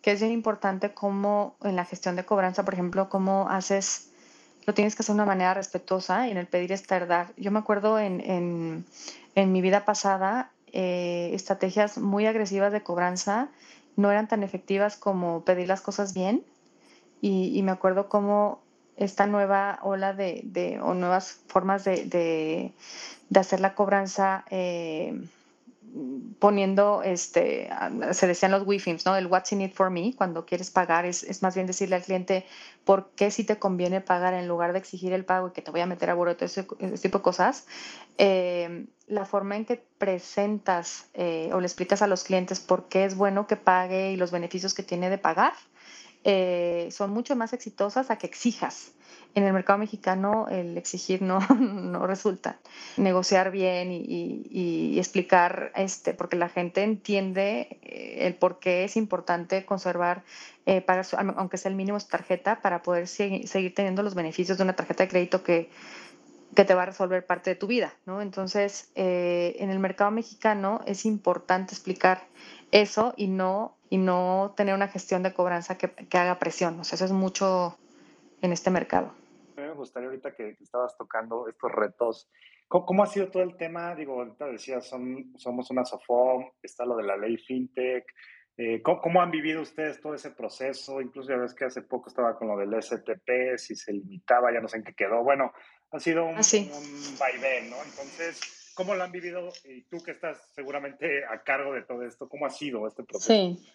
[0.00, 4.10] que es bien importante cómo en la gestión de cobranza, por ejemplo, cómo haces,
[4.66, 7.34] lo tienes que hacer de una manera respetuosa y en el pedir es tardar.
[7.36, 8.86] Yo me acuerdo en, en,
[9.34, 13.48] en mi vida pasada, eh, estrategias muy agresivas de cobranza
[13.96, 16.44] no eran tan efectivas como pedir las cosas bien.
[17.22, 18.60] Y, y me acuerdo cómo
[18.96, 25.20] esta nueva ola de, o nuevas formas de, de, hacer la cobranza eh,
[26.38, 27.70] poniendo, este,
[28.12, 29.16] se decían los WIFIMs, ¿no?
[29.16, 32.02] El what's in it for me, cuando quieres pagar, es, es, más bien decirle al
[32.02, 32.44] cliente
[32.84, 35.70] por qué sí te conviene pagar en lugar de exigir el pago y que te
[35.70, 37.66] voy a meter a boleto, ese, ese tipo de cosas.
[38.18, 43.04] Eh, la forma en que presentas eh, o le explicas a los clientes por qué
[43.04, 45.52] es bueno que pague y los beneficios que tiene de pagar,
[46.28, 48.90] eh, son mucho más exitosas a que exijas.
[49.36, 52.58] En el mercado mexicano el exigir no, no resulta.
[52.96, 58.96] Negociar bien y, y, explicar, este, porque la gente entiende eh, el por qué es
[58.96, 60.24] importante conservar,
[60.64, 61.06] eh, pagar,
[61.36, 64.74] aunque sea el mínimo su tarjeta, para poder seguir, seguir teniendo los beneficios de una
[64.74, 65.70] tarjeta de crédito que,
[66.56, 68.20] que te va a resolver parte de tu vida, ¿no?
[68.20, 72.26] Entonces, eh, en el mercado mexicano es importante explicar
[72.72, 76.80] eso y no, y no tener una gestión de cobranza que, que haga presión.
[76.80, 77.78] O sea, eso es mucho
[78.42, 79.12] en este mercado.
[79.56, 82.30] Me gustaría ahorita que, estabas tocando estos retos.
[82.68, 83.94] ¿Cómo, ha sido todo el tema?
[83.94, 88.04] Digo, ahorita decías, son, somos una SOFOM, está lo de la ley FinTech.
[88.58, 91.00] Eh, ¿cómo, ¿cómo, han vivido ustedes todo ese proceso?
[91.00, 94.60] Incluso ya ves que hace poco estaba con lo del STP, si se limitaba, ya
[94.60, 95.22] no sé en qué quedó.
[95.22, 95.52] Bueno,
[95.92, 96.70] ha sido un, Así.
[96.72, 97.76] un vaivén, ¿no?
[97.76, 99.48] Entonces, ¿Cómo lo han vivido?
[99.64, 103.26] Y tú que estás seguramente a cargo de todo esto, ¿cómo ha sido este proceso?
[103.26, 103.66] Sí,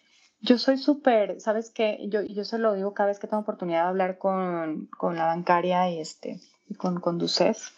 [0.41, 1.97] yo soy súper, ¿sabes qué?
[2.07, 5.25] Yo, yo se lo digo cada vez que tengo oportunidad de hablar con, con la
[5.25, 7.71] bancaria y, este, y con, con Ducef,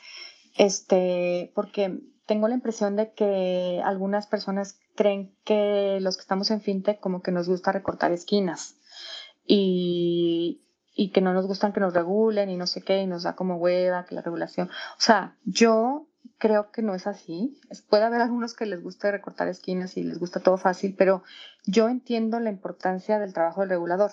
[0.58, 6.60] este, porque tengo la impresión de que algunas personas creen que los que estamos en
[6.60, 8.76] fintech como que nos gusta recortar esquinas
[9.46, 10.62] y,
[10.94, 13.36] y que no nos gustan que nos regulen y no sé qué, y nos da
[13.36, 14.70] como hueva que la regulación.
[14.70, 16.08] O sea, yo
[16.38, 17.60] creo que no es así.
[17.90, 21.24] Puede haber algunos que les guste recortar esquinas y les gusta todo fácil, pero
[21.66, 24.12] yo entiendo la importancia del trabajo del regulador.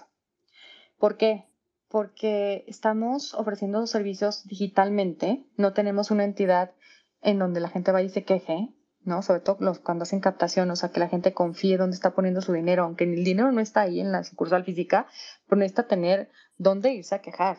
[0.98, 1.46] ¿Por qué?
[1.88, 6.72] Porque estamos ofreciendo servicios digitalmente, no tenemos una entidad
[7.20, 8.68] en donde la gente vaya y se queje,
[9.02, 9.22] ¿no?
[9.22, 12.42] Sobre todo los, cuando hacen captación, o sea, que la gente confíe dónde está poniendo
[12.42, 15.06] su dinero, aunque el dinero no está ahí en la sucursal física,
[15.48, 17.58] pero necesita tener dónde irse a quejar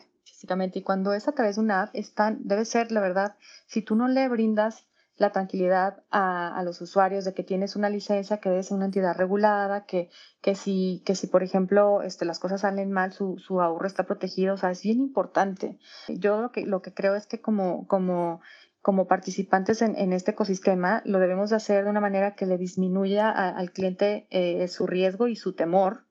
[0.74, 1.94] Y cuando es a través de una app,
[2.40, 3.36] debe ser, la verdad,
[3.66, 4.86] si tú no le brindas
[5.16, 9.16] la tranquilidad a, a, los usuarios de que tienes una licencia, que es una entidad
[9.16, 13.86] regulada, que, que, si, que si, por ejemplo, este, las cosas salen mal, su, ahorro
[13.86, 15.78] está protegido, o sea, es bien importante.
[16.08, 18.40] Yo lo que, lo que creo es que como, como
[18.80, 23.30] como participantes en, este ecosistema, lo debemos de hacer de una manera que le disminuya
[23.30, 26.04] al cliente eh, su riesgo y su temor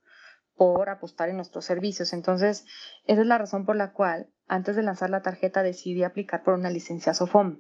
[0.56, 2.14] por apostar en nuestros servicios.
[2.14, 2.66] Entonces,
[3.06, 6.54] esa es la razón por la cual antes de lanzar la tarjeta decidí aplicar por
[6.54, 7.60] una licencia SOFOM.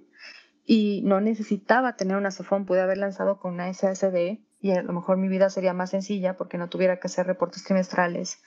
[0.65, 4.93] Y no necesitaba tener una SOFOM, pude haber lanzado con una SSD y a lo
[4.93, 8.41] mejor mi vida sería más sencilla porque no tuviera que hacer reportes trimestrales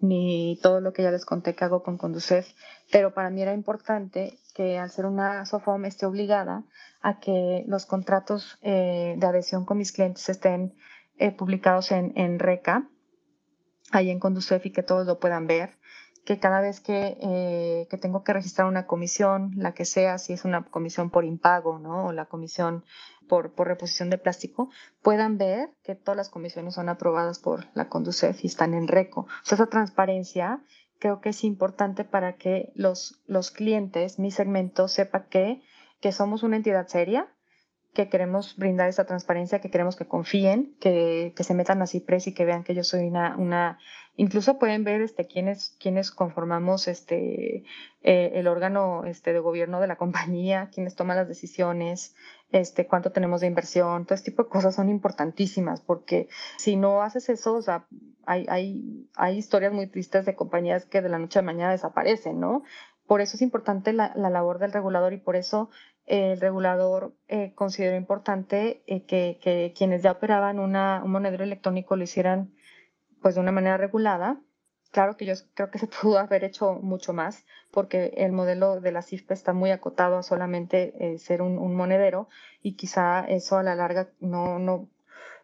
[0.00, 2.48] ni todo lo que ya les conté que hago con Conducef,
[2.90, 6.64] pero para mí era importante que al ser una SOFOM esté obligada
[7.02, 10.74] a que los contratos eh, de adhesión con mis clientes estén
[11.18, 12.88] eh, publicados en, en RECA,
[13.90, 15.78] ahí en Conducef y que todos lo puedan ver
[16.24, 20.44] que cada vez eh, que, tengo que registrar una comisión, la que sea, si es
[20.44, 22.06] una comisión por impago, ¿no?
[22.06, 22.84] O la comisión
[23.28, 24.70] por, por reposición de plástico,
[25.02, 29.22] puedan ver que todas las comisiones son aprobadas por la Conducef y están en RECO.
[29.22, 30.62] O sea, esa transparencia
[30.98, 35.62] creo que es importante para que los, los clientes, mi segmento, sepa que,
[36.00, 37.28] que somos una entidad seria,
[37.92, 42.28] que queremos brindar esa transparencia, que queremos que confíen, que, que se metan a CIPRES
[42.28, 43.78] y que vean que yo soy una, una
[44.16, 47.64] incluso pueden ver este, quiénes, quiénes conformamos este,
[48.02, 52.14] eh, el órgano este, de gobierno de la compañía, quiénes toman las decisiones,
[52.52, 56.28] este, cuánto tenemos de inversión, todo este tipo de cosas son importantísimas porque
[56.58, 57.86] si no haces eso, o sea,
[58.26, 61.72] hay, hay, hay historias muy tristes de compañías que de la noche a la mañana
[61.72, 62.62] desaparecen, ¿no?
[63.10, 65.68] Por eso es importante la, la labor del regulador y por eso
[66.06, 70.70] el regulador eh, consideró importante eh, que, quienes ya operaban un
[71.10, 72.54] monedero electrónico lo hicieran
[73.20, 74.40] pues de una manera regulada.
[74.92, 78.92] Claro que yo creo que se pudo haber hecho mucho más porque el modelo de
[78.92, 82.28] la CIFPE está muy acotado a solamente eh, ser un, un, monedero
[82.62, 84.88] y quizá eso a la larga no, no,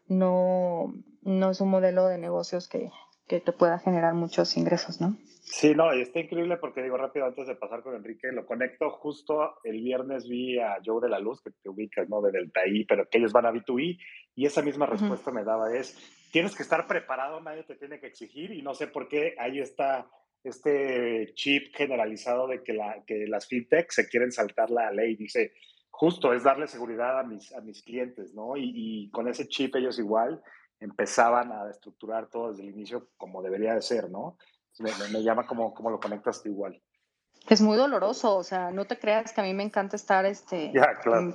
[0.06, 2.92] no, no es un modelo de negocios que,
[3.26, 5.16] que te pueda generar muchos ingresos, ¿no?
[5.48, 8.90] Sí, no, y está increíble porque digo rápido antes de pasar con Enrique, lo conecto
[8.90, 12.20] justo el viernes vi a Joe de la Luz, que te ubicas, ¿no?
[12.20, 13.98] De Delta I, pero que ellos van a B2E,
[14.34, 15.96] y esa misma respuesta me daba es,
[16.32, 19.60] tienes que estar preparado, nadie te tiene que exigir, y no sé por qué ahí
[19.60, 20.10] está
[20.42, 25.52] este chip generalizado de que, la, que las fintech se quieren saltar la ley, dice,
[25.90, 28.56] justo es darle seguridad a mis, a mis clientes, ¿no?
[28.56, 30.42] Y, y con ese chip ellos igual,
[30.80, 34.36] empezaban a estructurar todo desde el inicio como debería de ser, ¿no?
[34.78, 36.82] Me, me, llama como, como lo conectas tú igual.
[37.48, 40.72] Es muy doloroso, o sea, no te creas que a mí me encanta estar, este,
[40.74, 41.32] ya, claro.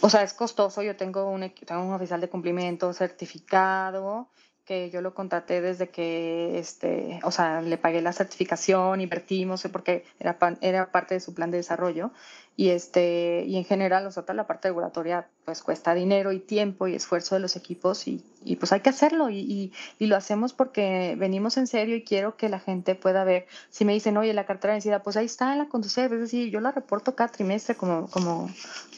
[0.00, 4.30] o sea, es costoso, yo tengo un, tengo un oficial de cumplimiento certificado,
[4.64, 10.04] que yo lo contraté desde que, este, o sea, le pagué la certificación, invertimos, porque
[10.18, 12.12] era, era parte de su plan de desarrollo,
[12.56, 16.38] y, este, y en general, o sea, toda la parte regulatoria pues cuesta dinero y
[16.38, 20.06] tiempo y esfuerzo de los equipos y, y pues hay que hacerlo y, y, y,
[20.06, 23.46] lo hacemos porque venimos en serio y quiero que la gente pueda ver.
[23.70, 26.60] Si me dicen, oye, la cartera vencida, pues ahí está la conducir, es decir, yo
[26.60, 28.48] la reporto cada trimestre como, como,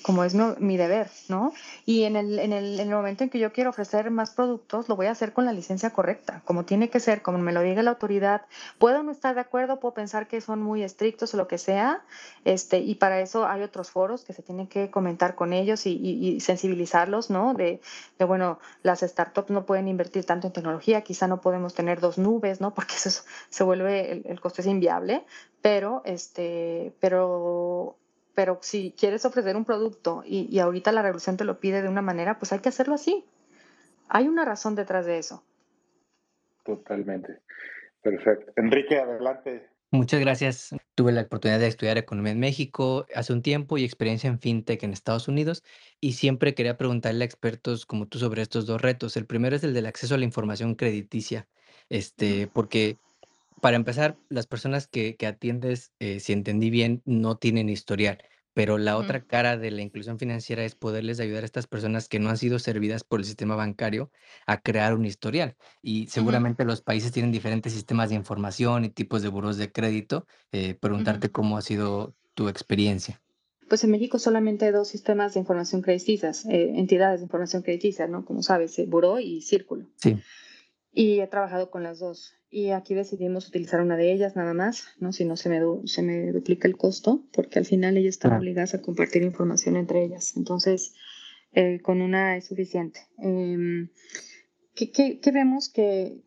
[0.03, 1.53] como es mi, mi deber, ¿no?
[1.85, 4.89] Y en el, en, el, en el momento en que yo quiero ofrecer más productos,
[4.89, 7.63] lo voy a hacer con la licencia correcta, como tiene que ser, como me lo
[7.63, 8.43] diga la autoridad.
[8.79, 12.05] Puedo no estar de acuerdo, puedo pensar que son muy estrictos o lo que sea,
[12.45, 16.41] este, y para eso hay otros foros que se tienen que comentar con ellos y,
[16.41, 17.55] sensibilizarlos, ¿no?
[17.55, 17.81] De,
[18.27, 22.61] bueno, las startups no pueden invertir tanto en tecnología, quizá no podemos tener dos nubes,
[22.61, 22.75] ¿no?
[22.75, 25.25] Porque eso se vuelve, el, el costo es inviable,
[25.63, 27.97] pero, este, pero
[28.37, 32.03] pero si quieres ofrecer un producto y, ahorita la revolución te lo pide de una
[32.03, 33.25] manera, pues hay que hacerlo así.
[34.11, 35.43] Hay una razón detrás de eso.
[36.63, 37.41] Totalmente.
[38.03, 38.53] Perfecto.
[38.57, 39.67] Enrique, adelante.
[39.93, 40.71] Muchas gracias.
[40.95, 44.83] Tuve la oportunidad de estudiar economía en México hace un tiempo y experiencia en fintech
[44.83, 45.63] en Estados Unidos
[46.01, 49.17] y siempre quería preguntarle a expertos como tú sobre estos dos retos.
[49.17, 51.49] El primero es el del acceso a la información crediticia,
[51.89, 52.99] este, porque
[53.61, 58.19] para empezar, las personas que, que atiendes, eh, si entendí bien, no tienen historial.
[58.57, 62.19] Pero la otra cara de la inclusión financiera es poderles ayudar a estas personas que
[62.19, 64.11] no han sido servidas por el sistema bancario
[64.47, 65.57] a crear un historial.
[65.83, 70.27] Y seguramente los países tienen diferentes sistemas de información y tipos de buros de crédito.
[70.53, 73.21] Eh, preguntarte cómo ha sido tu experiencia.
[73.69, 78.07] Pues en México solamente hay dos sistemas de información crediticias, eh, entidades de información crediticia,
[78.07, 78.25] ¿no?
[78.25, 79.85] Como sabes, eh, Buró y Círculo.
[79.97, 80.17] Sí.
[80.99, 82.33] Y he trabajado con las dos.
[82.49, 85.13] Y aquí decidimos utilizar una de ellas nada más, ¿no?
[85.13, 88.73] Si no se me, se me duplica el costo, porque al final ellas están obligadas
[88.73, 90.33] a compartir información entre ellas.
[90.39, 90.95] Entonces,
[91.53, 93.01] eh, con una es suficiente.
[93.23, 93.91] Eh,
[94.75, 95.69] ¿qué, qué, qué vemos?
[95.69, 96.25] Que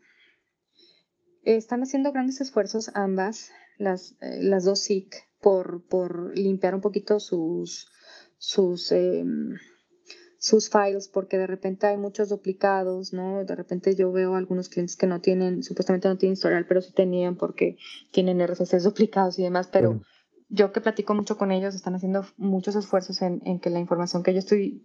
[1.46, 7.20] están haciendo grandes esfuerzos ambas, las, eh, las dos SIC, por, por limpiar un poquito
[7.20, 7.90] sus,
[8.38, 9.26] sus eh,
[10.40, 13.44] sus files porque de repente hay muchos duplicados, ¿no?
[13.44, 16.94] De repente yo veo algunos clientes que no tienen, supuestamente no tienen historial, pero sí
[16.94, 17.78] tenían porque
[18.12, 20.02] tienen RFCs duplicados y demás, pero
[20.48, 24.24] yo que platico mucho con ellos, están haciendo muchos esfuerzos en, en que la información
[24.24, 24.84] que yo estoy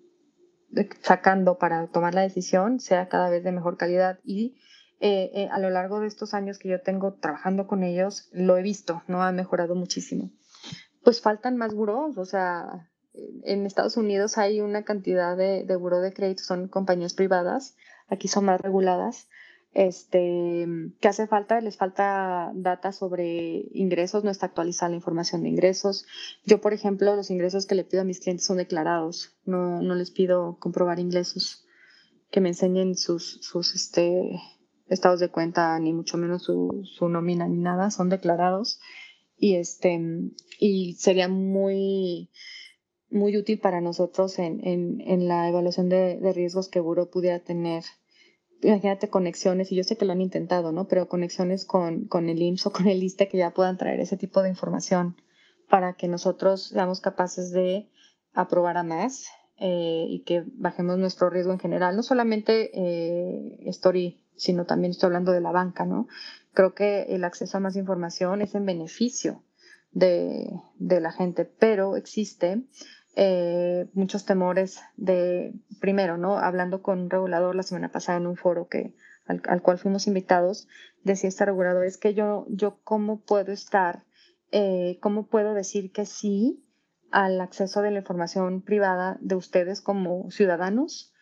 [1.00, 4.56] sacando para tomar la decisión sea cada vez de mejor calidad y
[5.00, 8.56] eh, eh, a lo largo de estos años que yo tengo trabajando con ellos, lo
[8.56, 9.22] he visto, ¿no?
[9.22, 10.30] Ha mejorado muchísimo.
[11.02, 12.90] Pues faltan más buros, o sea,
[13.44, 17.76] en Estados Unidos hay una cantidad de, de buró de crédito, son compañías privadas,
[18.08, 19.28] aquí son más reguladas,
[19.74, 20.68] este,
[21.00, 21.60] ¿qué hace falta?
[21.60, 26.06] Les falta data sobre ingresos, no está actualizada la información de ingresos.
[26.46, 29.96] Yo, por ejemplo, los ingresos que le pido a mis clientes son declarados, no, no
[29.96, 31.66] les pido comprobar ingresos,
[32.30, 34.40] que me enseñen sus, sus este,
[34.86, 38.80] estados de cuenta, ni mucho menos su, su nómina ni nada, son declarados.
[39.36, 40.00] Y, este,
[40.60, 42.30] y sería muy,
[43.14, 47.38] muy útil para nosotros en, en, en la evaluación de, de riesgos que Buro pudiera
[47.38, 47.84] tener
[48.68, 50.88] imagínate conexiones, y yo sé que lo han intentado, ¿no?
[50.88, 54.16] Pero conexiones con, con el IMSS o con el ISTE que ya puedan traer ese
[54.16, 55.16] tipo de información
[55.68, 57.88] para que nosotros seamos capaces de
[58.32, 59.26] aprobar a más
[59.58, 65.08] eh, y que bajemos nuestro riesgo en general, no solamente eh, Story, sino también estoy
[65.08, 66.08] hablando de la banca, ¿no?
[66.52, 69.42] Creo que el acceso a más información es en beneficio
[69.92, 72.64] de, de la gente, pero existe
[73.16, 76.38] eh, muchos temores de, primero, ¿no?
[76.38, 78.94] Hablando con un regulador la semana pasada en un foro que,
[79.26, 80.68] al, cual fuimos invitados,
[81.02, 84.04] decía este regulador, es que yo, yo cómo puedo estar,
[84.50, 86.64] eh, cómo puedo decir que sí
[87.10, 91.12] al acceso de la información privada de ustedes como ciudadanos,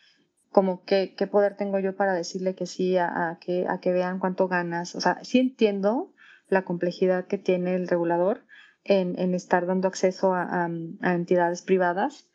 [0.51, 3.93] como qué, qué poder tengo yo para decirle que sí a, a, que, a que
[3.93, 4.95] vean cuánto ganas.
[4.95, 6.13] O sea, sí entiendo
[6.49, 8.45] la complejidad que tiene el regulador,
[8.85, 10.69] en, estar dando acceso a,
[11.03, 12.29] entidades privadas.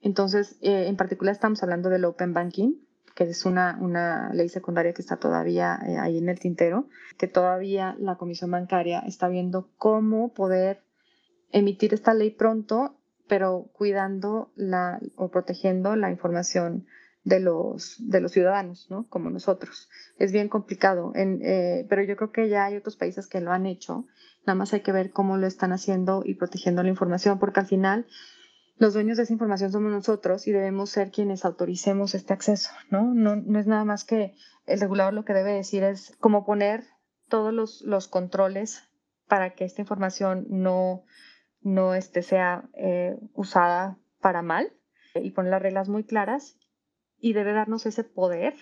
[0.00, 2.74] Entonces, eh, en particular estamos hablando del Open Banking,
[3.14, 7.28] que es una, una ley secundaria que está todavía eh, ahí en el tintero, que
[7.28, 10.82] todavía la Comisión Bancaria está viendo cómo poder
[11.52, 12.98] emitir esta ley pronto,
[13.28, 16.86] pero cuidando la, o protegiendo la información
[17.22, 19.08] de los, de los ciudadanos, ¿no?
[19.08, 19.88] Como nosotros.
[20.18, 23.50] Es bien complicado, en, eh, pero yo creo que ya hay otros países que lo
[23.50, 24.06] han hecho
[24.46, 27.66] Nada más hay que ver cómo lo están haciendo y protegiendo la información, porque al
[27.66, 28.06] final
[28.76, 33.14] los dueños de esa información somos nosotros y debemos ser quienes autoricemos este acceso, ¿no?
[33.14, 34.34] No, es nada más que
[34.66, 36.84] el regulador lo que debe decir es cómo poner
[37.28, 38.82] todos los, los controles
[39.28, 41.04] para que esta información no,
[41.60, 44.72] no este, sea eh, usada para mal
[45.14, 46.58] y poner las reglas muy claras
[47.18, 48.54] y debe darnos ese poder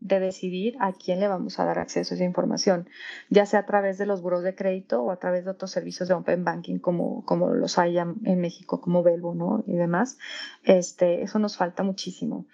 [0.00, 2.88] de decidir a quién le vamos a dar acceso a esa información,
[3.30, 6.08] ya sea a través de los buros de crédito o a través de otros servicios
[6.08, 9.64] de Open Banking como, como los hay en México, como Belvo ¿no?
[9.66, 10.18] y demás.
[10.62, 12.46] Este, eso nos falta muchísimo.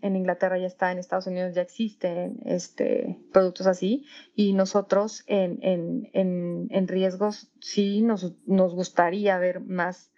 [0.00, 5.58] En Inglaterra ya está, en Estados Unidos ya existen este, productos así y nosotros en,
[5.62, 10.12] en, en, en riesgos sí nos, nos gustaría ver más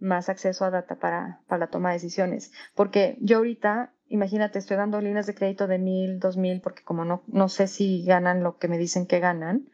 [0.00, 2.52] más acceso a data para, para la toma de decisiones.
[2.74, 7.04] Porque yo ahorita imagínate, estoy dando líneas de crédito de mil, dos mil, porque como
[7.04, 9.70] no, no sé si ganan lo que me dicen que ganan,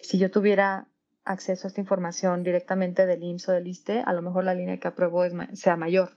[0.00, 0.88] si yo tuviera
[1.24, 4.78] acceso a esta información directamente del IMSS o del ISTE, a lo mejor la línea
[4.78, 6.16] que apruebo es, sea mayor,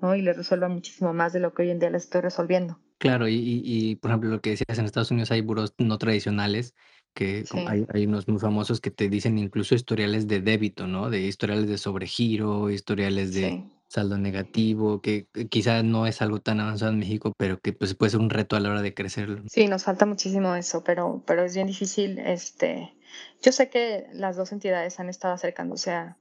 [0.00, 0.14] ¿no?
[0.14, 2.78] Y le resuelva muchísimo más de lo que hoy en día les estoy resolviendo.
[2.98, 6.74] Claro, y, y, por ejemplo, lo que decías, en Estados Unidos hay buros no tradicionales,
[7.14, 11.08] que hay, hay, unos muy famosos que te dicen incluso historiales de débito, ¿no?
[11.08, 16.92] De historiales de sobregiro, historiales de saldo negativo, que quizás no es algo tan avanzado
[16.92, 19.42] en México, pero que pues puede ser un reto a la hora de crecer.
[19.48, 22.18] Sí, nos falta muchísimo eso, pero, pero es bien difícil.
[22.18, 22.94] Este,
[23.42, 26.16] yo sé que las dos entidades han estado acercándose a,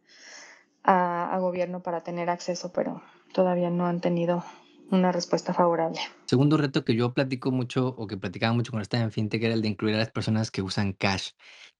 [0.84, 3.04] a, gobierno para tener acceso, pero
[3.34, 4.44] todavía no han tenido
[4.90, 6.00] una respuesta favorable.
[6.26, 9.54] Segundo reto que yo platico mucho o que platicaba mucho con esta en FinTech era
[9.54, 11.32] el de incluir a las personas que usan cash.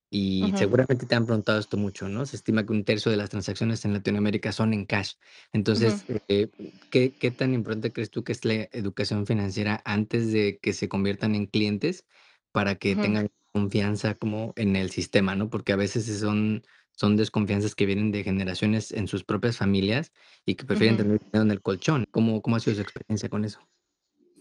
[0.10, 2.26] Y seguramente te han preguntado esto mucho, ¿no?
[2.26, 5.16] Se estima que un tercio de las transacciones en Latinoamérica son en cash.
[5.52, 6.48] Entonces, eh,
[6.90, 10.88] ¿qué, qué tan importante crees tú que es la educación financiera antes de que se
[10.88, 12.06] conviertan en clientes
[12.54, 15.50] para que tengan confianza como en el sistema, ¿no?
[15.50, 20.14] Porque a veces son, son desconfianzas que vienen de generaciones en sus propias familias
[20.46, 22.06] y que prefieren tener dinero en el colchón.
[22.12, 23.60] ¿Cómo, ¿Cómo ha sido su experiencia con eso?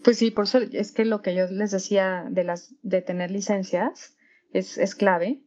[0.03, 3.31] Pues sí, por eso es que lo que yo les decía de las de tener
[3.31, 4.15] licencias
[4.53, 5.41] es, es clave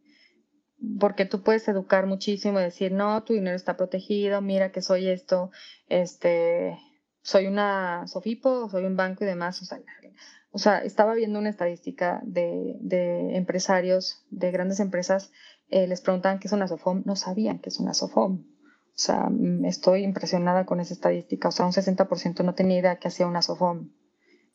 [0.98, 5.08] porque tú puedes educar muchísimo y decir, no, tu dinero está protegido, mira que soy
[5.08, 5.50] esto,
[5.88, 6.78] este,
[7.22, 9.60] soy una Sofipo, soy un banco y demás.
[9.62, 9.80] O sea,
[10.52, 15.30] o sea estaba viendo una estadística de, de empresarios, de grandes empresas,
[15.68, 18.40] eh, les preguntaban qué es una SOFOM, no sabían qué es una SOFOM.
[18.40, 21.48] O sea, mm, estoy impresionada con esa estadística.
[21.48, 23.90] O sea, un 60% no tenía idea que hacía una SOFOM.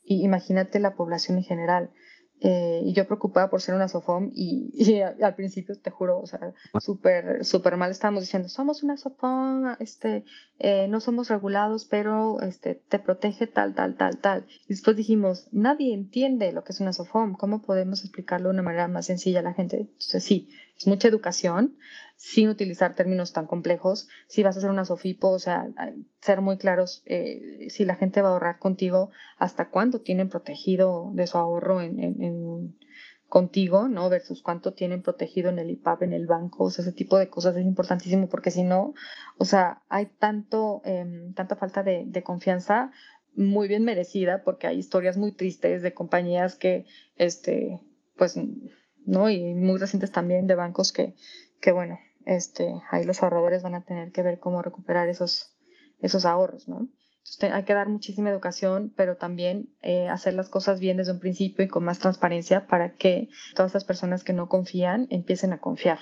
[0.04, 1.92] Y imagínate la población en general.
[2.42, 6.26] Eh, y yo preocupada por ser una SOFOM y, y al principio, te juro, o
[6.26, 10.26] sea, súper, súper mal estábamos diciendo, somos una SOFOM, este,
[10.60, 14.46] eh, no somos regulados, pero este, te protege tal, tal, tal, tal.
[14.66, 18.64] Y después dijimos, nadie entiende lo que es una SOFOM, ¿cómo podemos explicarlo de una
[18.64, 19.78] manera más sencilla a la gente?
[19.78, 21.78] Entonces sí, es mucha educación,
[22.18, 24.08] sin utilizar términos tan complejos.
[24.28, 25.68] Si vas a hacer una SOFIPO, o sea,
[26.22, 31.12] ser muy claros eh, si la gente va a ahorrar contigo, hasta cuánto tienen protegido
[31.14, 32.78] de su ahorro en, en,
[33.28, 34.10] contigo, ¿no?
[34.10, 37.30] Versus cuánto tienen protegido en el IPAP, en el banco, o sea, ese tipo de
[37.30, 38.94] cosas es importantísimo porque si no,
[39.38, 42.92] o sea, hay tanto, eh, tanta falta de, de confianza
[43.36, 46.86] muy bien merecida porque hay historias muy tristes de compañías que,
[47.18, 47.82] este,
[48.16, 48.40] pues,
[49.06, 49.30] ¿no?
[49.30, 51.16] Y muy recientes también de bancos que,
[51.62, 55.56] que bueno, este, ahí los ahorradores van a tener que ver cómo recuperar esos,
[56.00, 56.90] esos ahorros, ¿no?
[57.26, 61.20] Entonces, hay que dar muchísima educación, pero también eh, hacer las cosas bien desde un
[61.20, 65.60] principio y con más transparencia para que todas las personas que no confían empiecen a
[65.60, 65.98] confiar.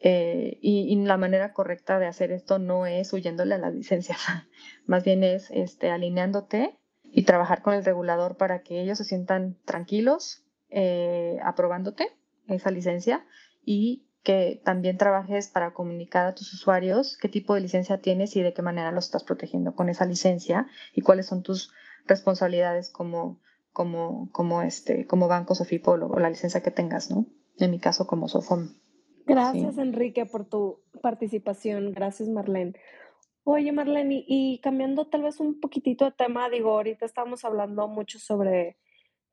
[0.00, 4.18] Eh, y, la manera correcta de hacer esto no es huyéndole a las licencias,
[4.86, 9.58] más bien es este, alineándote y trabajar con el regulador para que ellos se sientan
[9.64, 12.08] tranquilos eh, aprobándote
[12.48, 13.24] esa licencia
[13.64, 18.42] y que también trabajes para comunicar a tus usuarios qué tipo de licencia tienes y
[18.42, 21.72] de qué manera los estás protegiendo con esa licencia y cuáles son tus
[22.06, 23.40] responsabilidades como,
[23.72, 27.26] como, como, este, como banco Sofipo o la licencia que tengas, ¿no?
[27.58, 28.74] En mi caso, como Sofom.
[29.26, 31.92] Gracias, Enrique, por tu participación.
[31.92, 32.74] Gracias, Marlene.
[33.44, 38.18] Oye, Marlene, y, cambiando tal vez un poquitito de tema, digo, ahorita estamos hablando mucho
[38.18, 38.76] sobre,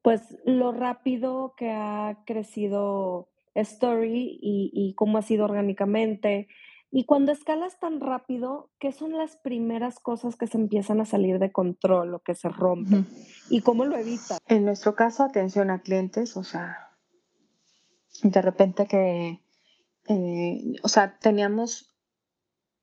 [0.01, 6.47] pues, lo rápido que ha crecido Story y, cómo ha sido orgánicamente.
[6.91, 11.37] Y cuando escalas tan rápido, ¿qué son las primeras cosas que se empiezan a salir
[11.37, 13.07] de control o que se rompen?
[13.49, 14.39] ¿Y cómo lo evitas?
[14.47, 16.89] En nuestro caso, atención a clientes, o sea,
[18.23, 19.39] de repente que,
[20.07, 21.95] eh, o sea, teníamos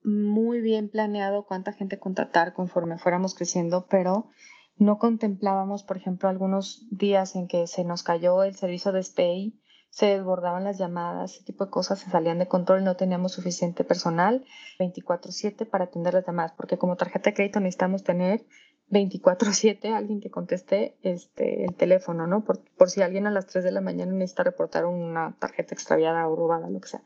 [0.04, 4.30] muy bien planeado cuánta gente contratar conforme fuéramos creciendo, pero
[4.78, 9.54] no contemplábamos, por ejemplo, algunos días en que se nos cayó el servicio de SPAY
[9.96, 13.82] se desbordaban las llamadas, ese tipo de cosas se salían de control, no teníamos suficiente
[13.82, 14.44] personal
[14.78, 18.44] 24/7 para atender las llamadas, porque como tarjeta de crédito necesitamos tener
[18.90, 22.44] 24/7 alguien que conteste este, el teléfono, ¿no?
[22.44, 26.28] Por, por, si alguien a las 3 de la mañana necesita reportar una tarjeta extraviada
[26.28, 27.02] o robada, lo que sea.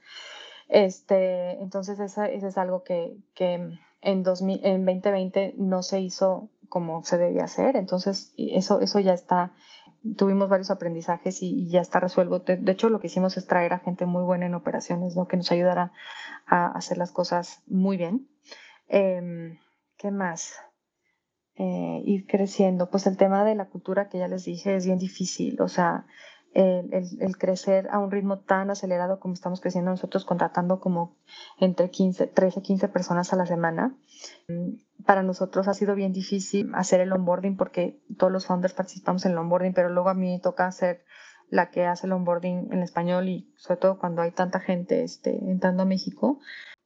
[0.69, 7.05] Este, entonces, eso, es algo que, que en, 2000, en 2020 no se hizo como
[7.05, 9.53] se debía hacer, entonces eso, eso ya está
[10.17, 12.41] tuvimos varios aprendizajes y, ya está resuelto.
[12.41, 15.29] De, hecho, lo que hicimos es traer a gente muy buena en operaciones, ¿no?
[15.29, 15.93] que nos ayudara
[16.47, 18.29] a hacer las cosas muy bien.
[18.89, 19.59] Em,
[19.97, 20.55] ¿Qué más?
[21.57, 22.89] Eh, ir creciendo.
[22.91, 25.61] Pues el tema de la cultura que ya les dije es bien difícil.
[25.61, 26.07] O sea,
[26.53, 31.17] el, crecer a un ritmo tan acelerado como estamos creciendo nosotros, contratando como
[31.59, 33.95] entre 15, 13, 15 personas a la semana.
[34.49, 39.25] Mm, para nosotros ha sido bien difícil hacer el onboarding porque todos los founders participamos
[39.25, 41.05] en el onboarding, pero luego a mí toca hacer
[41.49, 45.37] la que hace el onboarding en español y sobre todo cuando hay tanta gente este,
[45.37, 46.41] entrando a México.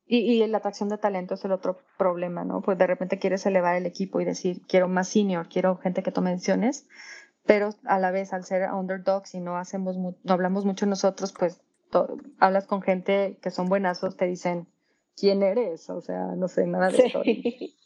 [0.07, 2.61] Y, y, la atracción de talento es el otro problema, ¿no?
[2.61, 6.13] Pues de repente quieres elevar el equipo y decir, quiero más senior, quiero gente que
[6.13, 6.87] tome decisiones,
[7.47, 11.61] pero a la vez al ser underdogs y no hacemos no hablamos mucho nosotros, pues
[12.39, 14.67] hablas con gente que son buenazos, te dicen
[15.17, 17.77] quién eres, o sea, no sé nada de sí.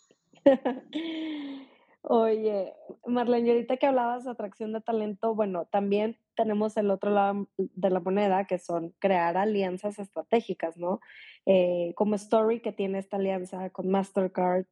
[2.03, 2.73] Oye,
[3.07, 7.91] Marlene, ahorita que hablabas de atracción de talento, bueno, también tenemos el otro lado de
[7.91, 11.01] la moneda, que son crear alianzas estratégicas, ¿no?
[11.45, 14.65] Eh, como Story, que tiene esta alianza con Mastercard,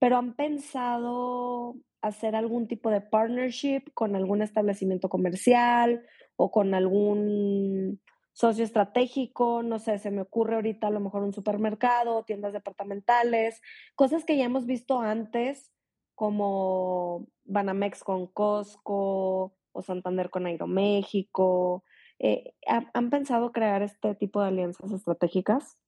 [0.00, 6.04] pero han pensado hacer algún tipo de partnership con algún establecimiento comercial
[6.36, 8.00] o con algún
[8.32, 13.60] socio estratégico, no sé, se me ocurre ahorita a lo mejor un supermercado, tiendas departamentales,
[13.94, 15.70] cosas que ya hemos visto antes,
[16.14, 21.84] como Banamex con Costco o Santander con Aeroméxico.
[22.18, 25.79] Eh, ¿Han pensado crear este tipo de alianzas estratégicas?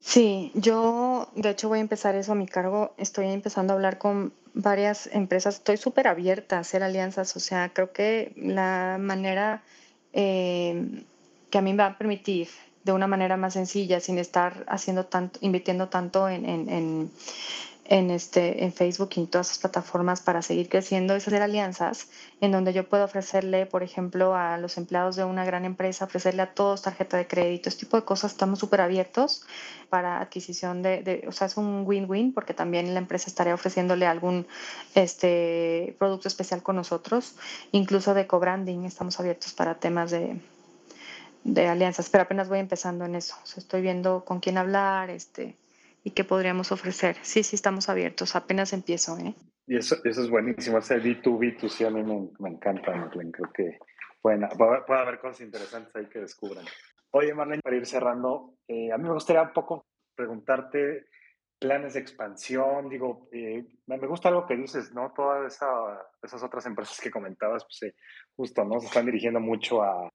[0.00, 2.94] Sí, yo de hecho voy a empezar eso a mi cargo.
[2.96, 5.56] Estoy empezando a hablar con varias empresas.
[5.56, 7.36] Estoy súper abierta a hacer alianzas.
[7.36, 9.62] O sea, creo que la manera
[10.12, 11.04] eh,
[11.50, 12.48] que a mí me va a permitir
[12.84, 17.10] de una manera más sencilla, sin estar haciendo tanto, invirtiendo tanto en, en,
[17.90, 22.06] este, en Facebook y en todas las plataformas para seguir creciendo es hacer alianzas
[22.40, 26.42] en donde yo puedo ofrecerle, por ejemplo, a los empleados de una gran empresa, ofrecerle
[26.42, 28.30] a todos tarjeta de crédito, este tipo de cosas.
[28.30, 29.44] Estamos súper abiertos
[29.88, 34.06] para adquisición de, de, o sea, es un win-win porque también la empresa estaría ofreciéndole
[34.06, 34.46] algún
[34.94, 37.34] este, producto especial con nosotros,
[37.72, 38.84] incluso de co-branding.
[38.84, 40.40] Estamos abiertos para temas de,
[41.42, 43.34] de alianzas, pero apenas voy empezando en eso.
[43.42, 45.56] O sea, estoy viendo con quién hablar, este
[46.04, 47.16] y qué podríamos ofrecer.
[47.22, 49.18] Sí, sí, estamos abiertos, apenas empiezo.
[49.18, 49.34] ¿eh?
[49.66, 53.78] Y eso, eso es buenísimo, ese B2B2C a mí me, me encanta, Marlene, creo que
[54.20, 56.64] pueden, puede haber cosas interesantes ahí que descubran.
[57.12, 61.06] Oye, Marlene, para ir cerrando, eh, a mí me gustaría un poco preguntarte
[61.60, 65.12] planes de expansión, digo, eh, me gusta algo que dices, ¿no?
[65.12, 65.66] Todas esa,
[66.22, 67.94] esas otras empresas que comentabas, pues eh,
[68.34, 68.80] justo, ¿no?
[68.80, 70.10] Se están dirigiendo mucho a,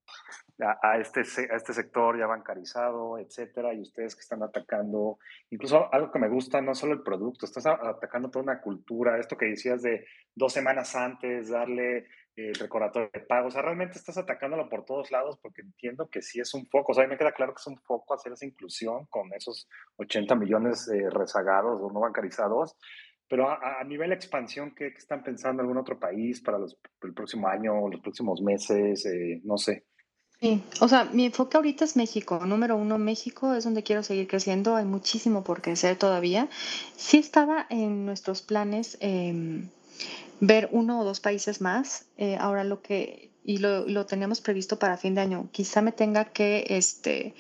[0.81, 5.19] a, este, a este sector ya bancarizado, etcétera, y ustedes que están atacando,
[5.51, 9.38] incluso algo que me gusta, no solo el producto, estás atacando toda una cultura, esto
[9.38, 10.03] que decías de
[10.34, 15.12] dos semanas antes, darle el recordatorio de pago, o sea, realmente estás atacándolo por todos
[15.12, 17.53] lados porque entiendo que sí es un foco, o sea, a mí me queda claro
[17.53, 19.68] que es un foco hacer esa inclusión con esos
[19.98, 22.76] 80 millones rezagados o no bancarizados,
[23.28, 26.78] pero a, a nivel expansión, ¿qué, ¿qué, están pensando en algún otro país para los,
[27.02, 29.06] el próximo año, los próximos meses?
[29.06, 29.86] Eh, no sé.
[30.40, 32.45] Sí, o sea, mi enfoque ahorita es México.
[32.45, 34.76] Número uno, México es donde quiero seguir creciendo.
[34.76, 36.49] Hay muchísimo por crecer todavía.
[36.98, 39.64] Sí estaba en nuestros planes eh,
[40.39, 42.05] ver uno o dos países más.
[42.17, 45.91] Eh, ahora lo que, y lo, lo, tenemos previsto para fin de año, quizá me
[45.91, 47.34] tenga que este,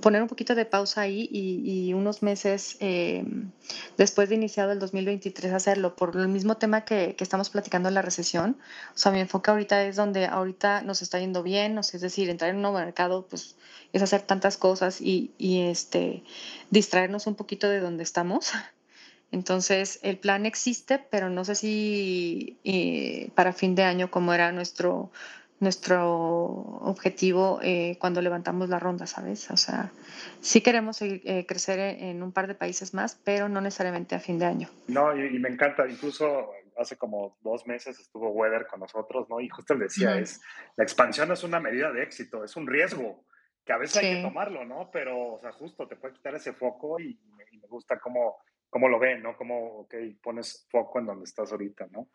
[0.00, 3.24] poner un poquito de pausa ahí y, y unos meses eh,
[3.98, 7.94] después de iniciado el 2023 hacerlo, por el mismo tema que, que, estamos platicando en
[7.94, 8.56] la recesión.
[8.94, 12.02] O sea, mi enfoque ahorita es donde ahorita nos está yendo bien, o sea, es
[12.02, 13.56] decir, entrar en un nuevo mercado, pues
[13.92, 16.22] es hacer tantas cosas y, y este,
[16.70, 18.52] distraernos un poquito de donde estamos.
[19.32, 24.52] Entonces, el plan existe, pero no sé si eh, para fin de año, como era
[24.52, 25.10] nuestro,
[25.58, 26.12] nuestro
[26.82, 29.50] objetivo eh, cuando levantamos la ronda, ¿sabes?
[29.50, 29.90] O sea,
[30.42, 34.38] sí queremos eh, crecer en un par de países más, pero no necesariamente a fin
[34.38, 34.68] de año.
[34.88, 39.40] No, y, y, me encanta, incluso hace como dos meses estuvo Weather con nosotros, ¿no?
[39.40, 40.22] Y justo le decía, uh -huh.
[40.22, 40.42] es,
[40.76, 43.24] la expansión es una medida de éxito, es un riesgo
[43.64, 44.06] que a veces sí.
[44.06, 44.90] hay que tomarlo, ¿no?
[44.92, 47.18] Pero, o sea, justo te puede quitar ese foco y,
[47.50, 48.36] y me gusta cómo
[48.72, 49.36] cómo lo ven, ¿no?
[49.36, 52.08] Cómo, ok, pones foco en donde estás ahorita, ¿no?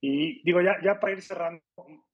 [0.00, 1.60] Y digo, ya, ya para ir cerrando,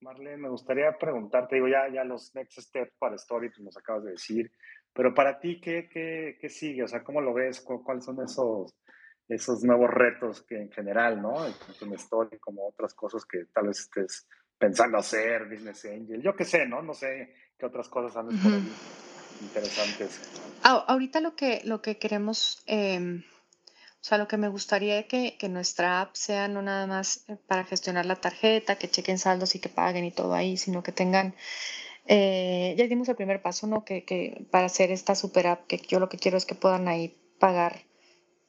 [0.00, 4.04] Marlene, me gustaría preguntarte, digo, ya, ya los next steps para Story, tú nos acabas
[4.04, 4.50] de decir,
[4.94, 6.84] pero para ti, ¿qué, qué, qué sigue?
[6.84, 7.60] O sea, ¿cómo lo ves?
[7.60, 8.74] ¿Cuáles son esos,
[9.28, 11.44] esos nuevos retos que en general, ¿no?
[11.44, 16.46] En Story, como otras cosas que tal vez estés pensando hacer, Business Angel, yo qué
[16.46, 16.80] sé, ¿no?
[16.80, 18.42] No sé qué otras cosas uh -huh.
[18.42, 18.72] por ahí
[19.42, 20.32] interesantes.
[20.62, 22.64] Ah, ahorita lo que, lo que queremos...
[22.66, 23.22] Eh
[24.02, 27.24] o sea, lo que me gustaría es que, que, nuestra app sea no nada más
[27.28, 30.82] eh, para gestionar la tarjeta, que chequen saldos y que paguen y todo ahí, sino
[30.82, 31.36] que tengan,
[32.06, 33.84] eh, ya dimos el primer paso, ¿no?
[33.84, 36.88] Que, que, para hacer esta super app, que yo lo que quiero es que puedan
[36.88, 37.82] ahí pagar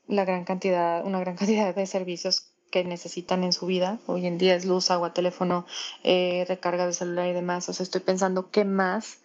[0.07, 3.99] la gran cantidad, una gran cantidad de servicios que necesitan en su vida.
[4.07, 5.67] Hoy en día es luz, agua, teléfono,
[6.03, 7.69] eh, recarga de celular y demás.
[7.69, 9.19] O sea, estoy pensando qué más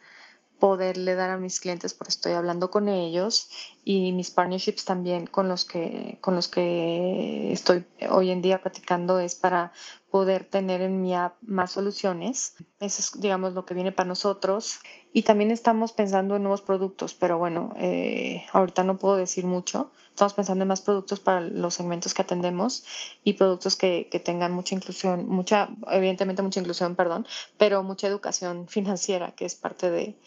[0.59, 3.49] poderle dar a mis clientes porque estoy hablando con ellos
[3.85, 9.19] y mis partnerships también con los que con los que estoy hoy en día platicando
[9.21, 9.73] es para
[10.11, 12.55] poder tener en mi app más soluciones.
[12.81, 14.81] Eso es digamos lo que viene para nosotros.
[15.13, 19.93] Y también estamos pensando en nuevos productos pero bueno eh, ahorita no puedo decir mucho.
[20.11, 22.85] Estamos pensando en más productos para los segmentos que atendemos
[23.23, 27.27] y productos que, que tengan mucha inclusión mucha evidentemente mucha inclusión perdón
[27.57, 30.19] pero mucha educación financiera que es parte de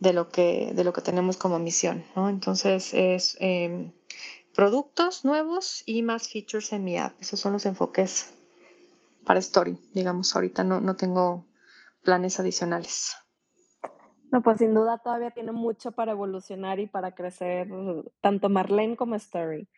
[0.00, 2.04] de lo que, de lo que tenemos como misión.
[2.16, 2.28] ¿no?
[2.28, 3.92] Entonces es eh,
[4.54, 7.14] productos nuevos y más features en mi app.
[7.20, 8.34] Esos son los enfoques
[9.24, 9.78] para Story.
[9.94, 11.46] Digamos, ahorita no, no tengo
[12.02, 13.14] planes adicionales.
[14.32, 17.68] No, pues sin duda todavía tiene mucho para evolucionar y para crecer,
[18.20, 19.68] tanto Marlene como Story.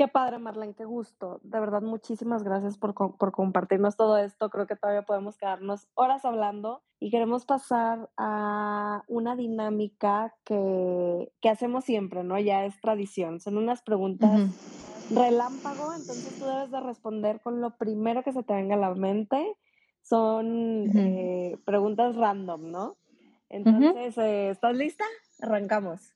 [0.00, 1.40] Qué padre, Marlene, qué gusto.
[1.42, 4.48] De verdad, muchísimas gracias por, por, compartirnos todo esto.
[4.48, 11.50] Creo que todavía podemos quedarnos horas hablando y queremos pasar a una dinámica que, que
[11.50, 12.38] hacemos siempre, ¿no?
[12.38, 13.40] Ya es tradición.
[13.40, 15.22] Son unas preguntas uh -huh.
[15.22, 18.94] relámpago, entonces tú debes de responder con lo primero que se te venga a la
[18.94, 19.54] mente.
[20.00, 20.92] Son uh -huh.
[20.94, 22.96] eh, preguntas random, ¿no?
[23.50, 24.24] Entonces, uh -huh.
[24.24, 25.04] eh, ¿estás lista?
[25.42, 26.14] Arrancamos.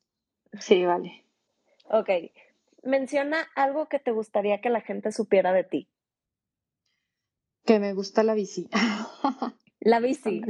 [0.59, 1.27] Sí, vale.
[1.91, 2.09] Ok
[2.85, 5.89] menciona algo que te gustaría que la gente supiera de ti.
[7.65, 8.69] Que me gusta la bici.
[9.81, 10.43] La bici.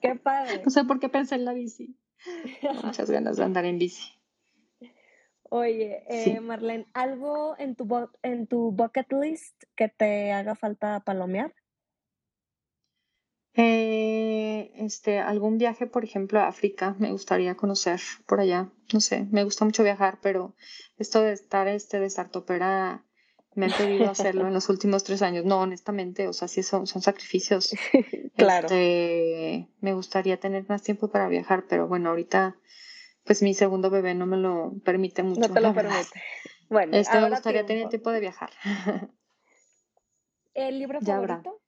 [0.00, 0.62] Qué padre.
[0.64, 1.96] No sé por qué pensé en la bici.
[2.84, 4.12] Muchas ganas de andar en bici.
[5.50, 6.30] Oye, Sí.
[6.32, 7.88] eh, Marlene, ¿algo en tu,
[8.22, 11.54] en tu bucket list que te haga falta palomear?
[13.60, 18.70] Eh, este, algún viaje, por ejemplo, a África, me gustaría conocer por allá.
[18.92, 20.54] No sé, me gusta mucho viajar, pero
[20.96, 23.04] esto de estar este de startupera
[23.56, 25.44] me han pedido hacerlo en los últimos tres años.
[25.44, 27.74] No, honestamente, o sea, sí son, son sacrificios.
[28.38, 28.66] Claro.
[28.66, 32.56] Este, me gustaría tener más tiempo para viajar, pero bueno, ahorita,
[33.24, 35.40] pues mi segundo bebé no me lo permite mucho.
[35.40, 36.22] No te lo permite.
[36.68, 38.12] Bueno, Este, me gustaría tener tiempo.
[38.12, 38.50] de viajar.
[40.54, 41.60] ¿El libro favorito?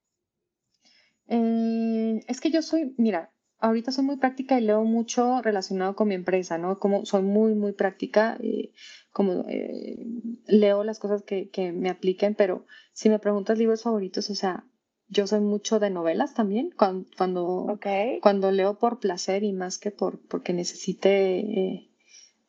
[1.31, 6.09] Eh, es que yo soy, mira, ahorita soy muy práctica y leo mucho relacionado con
[6.09, 6.79] mi empresa, ¿no?
[6.79, 8.73] Como soy muy, muy práctica, y
[9.13, 10.05] como eh,
[10.47, 14.67] leo las cosas que, que me apliquen, pero si me preguntas libros favoritos, o sea,
[15.09, 17.79] yo soy mucho de novelas también, cuando, cuando,
[18.23, 21.91] cuando leo por placer y más que por porque necesite eh,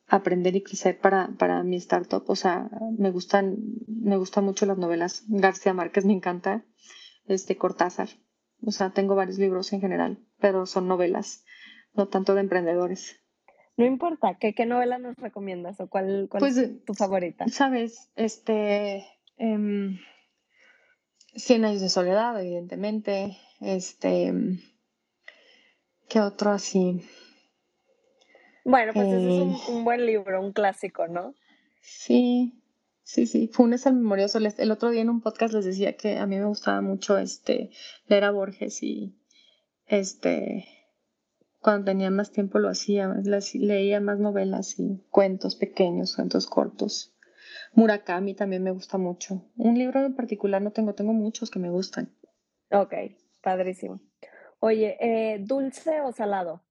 [0.08, 2.68] aprender y crecer para, para mi startup, o sea,
[2.98, 5.24] me gustan, me gustan mucho las novelas.
[5.28, 6.64] García Márquez me encanta,
[7.26, 8.08] este Cortázar.
[8.64, 11.44] O sea, tengo varios libros en general, pero son novelas,
[11.94, 13.18] no tanto de emprendedores.
[13.76, 17.48] No importa, ¿qué, qué novela nos recomiendas o cuál, cuál Pues, es tu favorita?
[17.48, 19.06] Sabes, este,
[19.38, 19.98] em,
[21.34, 24.60] Cien años de soledad, evidentemente, este, em,
[26.08, 27.00] ¿qué otro así?
[28.66, 31.34] Bueno, pues ese es un, Eh, un buen libro, un clásico, ¿no?
[31.80, 32.61] Sí,
[33.02, 33.48] sí, sí.
[33.48, 34.38] Funes el memorioso.
[34.40, 37.18] Les- El otro día en un podcast les decía que a mí me gustaba mucho
[37.18, 37.70] este
[38.06, 39.18] leer a Borges y
[39.86, 40.66] este
[41.60, 43.14] cuando tenía más tiempo lo hacía,
[43.54, 47.14] leía más novelas y cuentos pequeños, cuentos cortos.
[47.74, 49.44] Murakami también me gusta mucho.
[49.56, 52.12] Un libro en particular no tengo, tengo muchos que me gustan.
[52.72, 52.94] Ok,
[53.42, 54.00] padrísimo.
[54.58, 56.62] Oye, eh, ¿dulce o salado?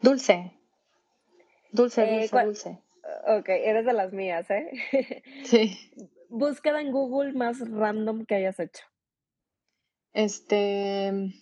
[0.00, 0.52] Dulce,
[1.72, 2.78] dulce, Eh, dulce, ¿cuál- dulce.
[3.38, 4.70] Ok, eres de las mías, ¿eh?
[5.44, 5.78] Sí.
[6.28, 8.82] Búsqueda en Google más random que hayas hecho.
[10.12, 11.32] Este,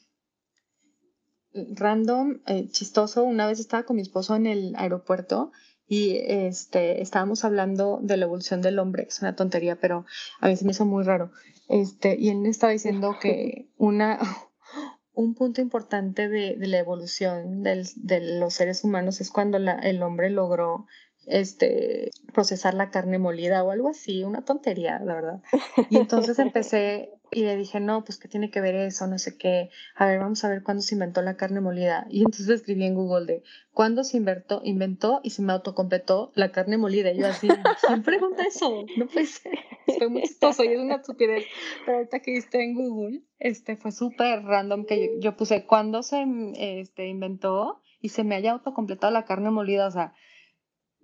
[1.53, 5.53] random, eh, chistoso, una vez estaba con mi esposo en el aeropuerto
[5.87, 10.07] y este, estábamos hablando de la evolución del hombre, es una tontería, pero
[10.41, 11.31] a mí se me hizo muy raro.
[11.69, 14.19] Este, y él me estaba diciendo que una,
[15.13, 19.79] un punto importante de, de la evolución del- de los seres humanos es cuando la-
[19.79, 20.87] el hombre logró
[21.27, 25.43] este, procesar la carne molida o algo así, una tontería, la verdad.
[25.91, 29.37] Y entonces empecé y le dije, no, pues qué tiene que ver eso, no sé
[29.37, 29.71] qué.
[29.97, 32.07] A ver, vamos a ver cuándo se inventó la carne molida.
[32.09, 33.43] Y entonces escribí en Google de
[33.73, 37.13] cuándo se inventó, inventó y se me autocompletó la carne molida.
[37.13, 37.49] Y yo así,
[37.87, 38.87] ¿quién pregunta eso?
[38.97, 39.59] No puede ser.
[39.99, 41.45] Fue muy chistoso y es una estupidez.
[41.85, 46.03] Pero ahorita que viste en Google, este fue súper random que yo, yo puse cuándo
[46.03, 46.25] se
[46.57, 49.89] este, inventó y se me haya autocompletado la carne molida.
[49.89, 50.15] O sea,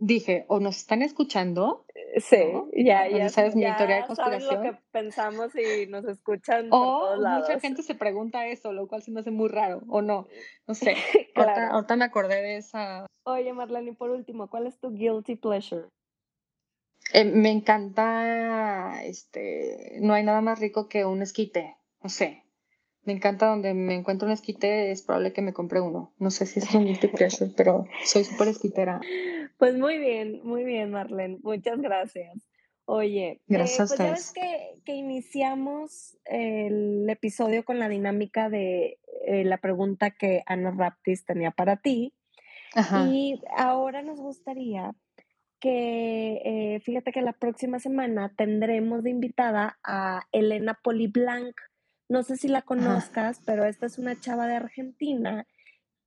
[0.00, 1.84] dije, o nos están escuchando
[2.16, 2.68] Sí, ¿no?
[2.74, 4.80] ya, ya, sabes mi teoría de ya saben lo que conspiración.
[4.90, 9.20] pensamos y nos escuchan por O mucha gente se pregunta eso, lo cual se me
[9.20, 10.26] hace muy raro, o no,
[10.66, 10.96] no sé.
[11.36, 11.74] Ahorita, Claro.
[11.74, 13.06] ahorita me acordé de esa.
[13.24, 15.84] Oye, Marlene, y por último, ¿cuál es tu guilty pleasure?
[17.12, 22.44] Eh, me encanta, este, no hay nada más rico que un esquite, no sé.
[23.04, 26.12] Me encanta donde me encuentro un esquite, es probable que me compre uno.
[26.18, 29.00] No sé si es un guilty pleasure, pero soy súper esquitera.
[29.60, 31.38] Pues muy bien, muy bien, Marlene.
[31.42, 32.48] Muchas gracias.
[32.86, 38.48] Oye, Gracias eh, a pues ya ves que, que iniciamos el episodio con la dinámica
[38.48, 42.14] de eh, la pregunta que Ana Raptis tenía para ti.
[42.74, 44.94] Ajá, Y ahora nos gustaría
[45.60, 51.54] que, eh, fíjate que la próxima semana tendremos de invitada a Elena Poliblanc.
[52.08, 55.46] No sé si la ajá, conozcas, pero esta es una chava de Argentina,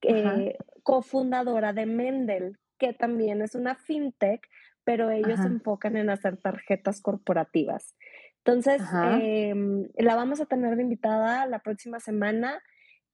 [0.02, 4.42] eh, cofundadora de Mendel, que también es una fintech,
[4.84, 7.96] pero ellos se enfocan en hacer tarjetas corporativas.
[8.40, 8.82] Entonces,
[9.22, 12.62] em, la vamos a tener de invitada la próxima semana.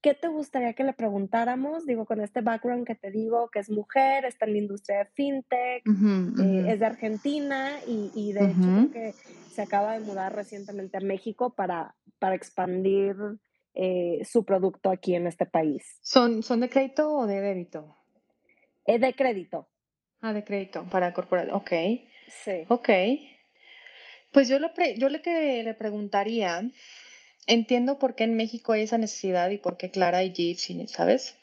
[0.01, 1.85] ¿Qué te gustaría que le preguntáramos?
[1.85, 5.05] Digo, con este background que te digo, que es mujer, está en la industria de
[5.13, 9.13] fintech, eh, es de Argentina y, y de hecho creo que
[9.51, 13.15] se acaba de mudar recientemente a México para, para expandir
[13.75, 15.99] eh, su producto aquí en este país.
[16.01, 17.98] ¿Son, son de crédito o de débito?
[18.89, 19.67] Es de crédito,
[20.21, 21.51] Ah, de crédito para corporal.
[21.53, 21.71] Ok,
[22.27, 22.65] sí.
[22.67, 22.89] ok.
[24.31, 26.63] Pues yo, le pre- yo le que le preguntaría,
[27.45, 31.35] entiendo por qué en México hay esa necesidad y por qué Clara y Jeep, ¿sabes?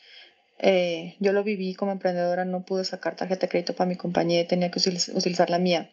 [0.58, 4.40] Eh, yo lo viví como emprendedora, no pude sacar tarjeta de crédito para mi compañía
[4.40, 5.92] y tenía que utiliz- utilizar la mía.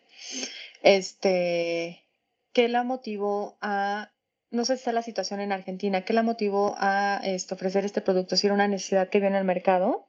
[0.82, 2.04] Este,
[2.52, 4.12] ¿qué la motivó a,
[4.50, 8.02] no sé si está la situación en Argentina, qué la motivó a este, ofrecer este
[8.02, 8.38] producto?
[8.38, 10.08] Si era una necesidad que vio en el mercado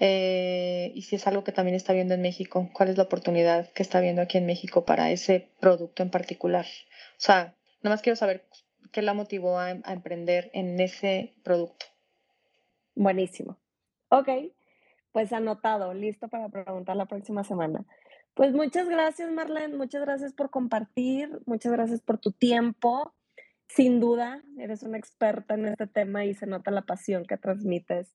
[0.00, 3.72] eh, y si es algo que también está viendo en México, cuál es la oportunidad
[3.72, 6.64] que está viendo aquí en México para ese producto en particular.
[6.64, 8.46] O sea, nada más quiero saber
[8.92, 11.86] qué la motivó a, a emprender en ese producto.
[12.94, 13.58] Buenísimo.
[14.08, 14.28] Ok,
[15.10, 17.84] pues anotado, listo para preguntar la próxima semana.
[18.34, 23.12] Pues muchas gracias, Marlene, muchas gracias por compartir, muchas gracias por tu tiempo.
[23.66, 28.14] Sin duda, eres una experta en este tema y se nota la pasión que transmites.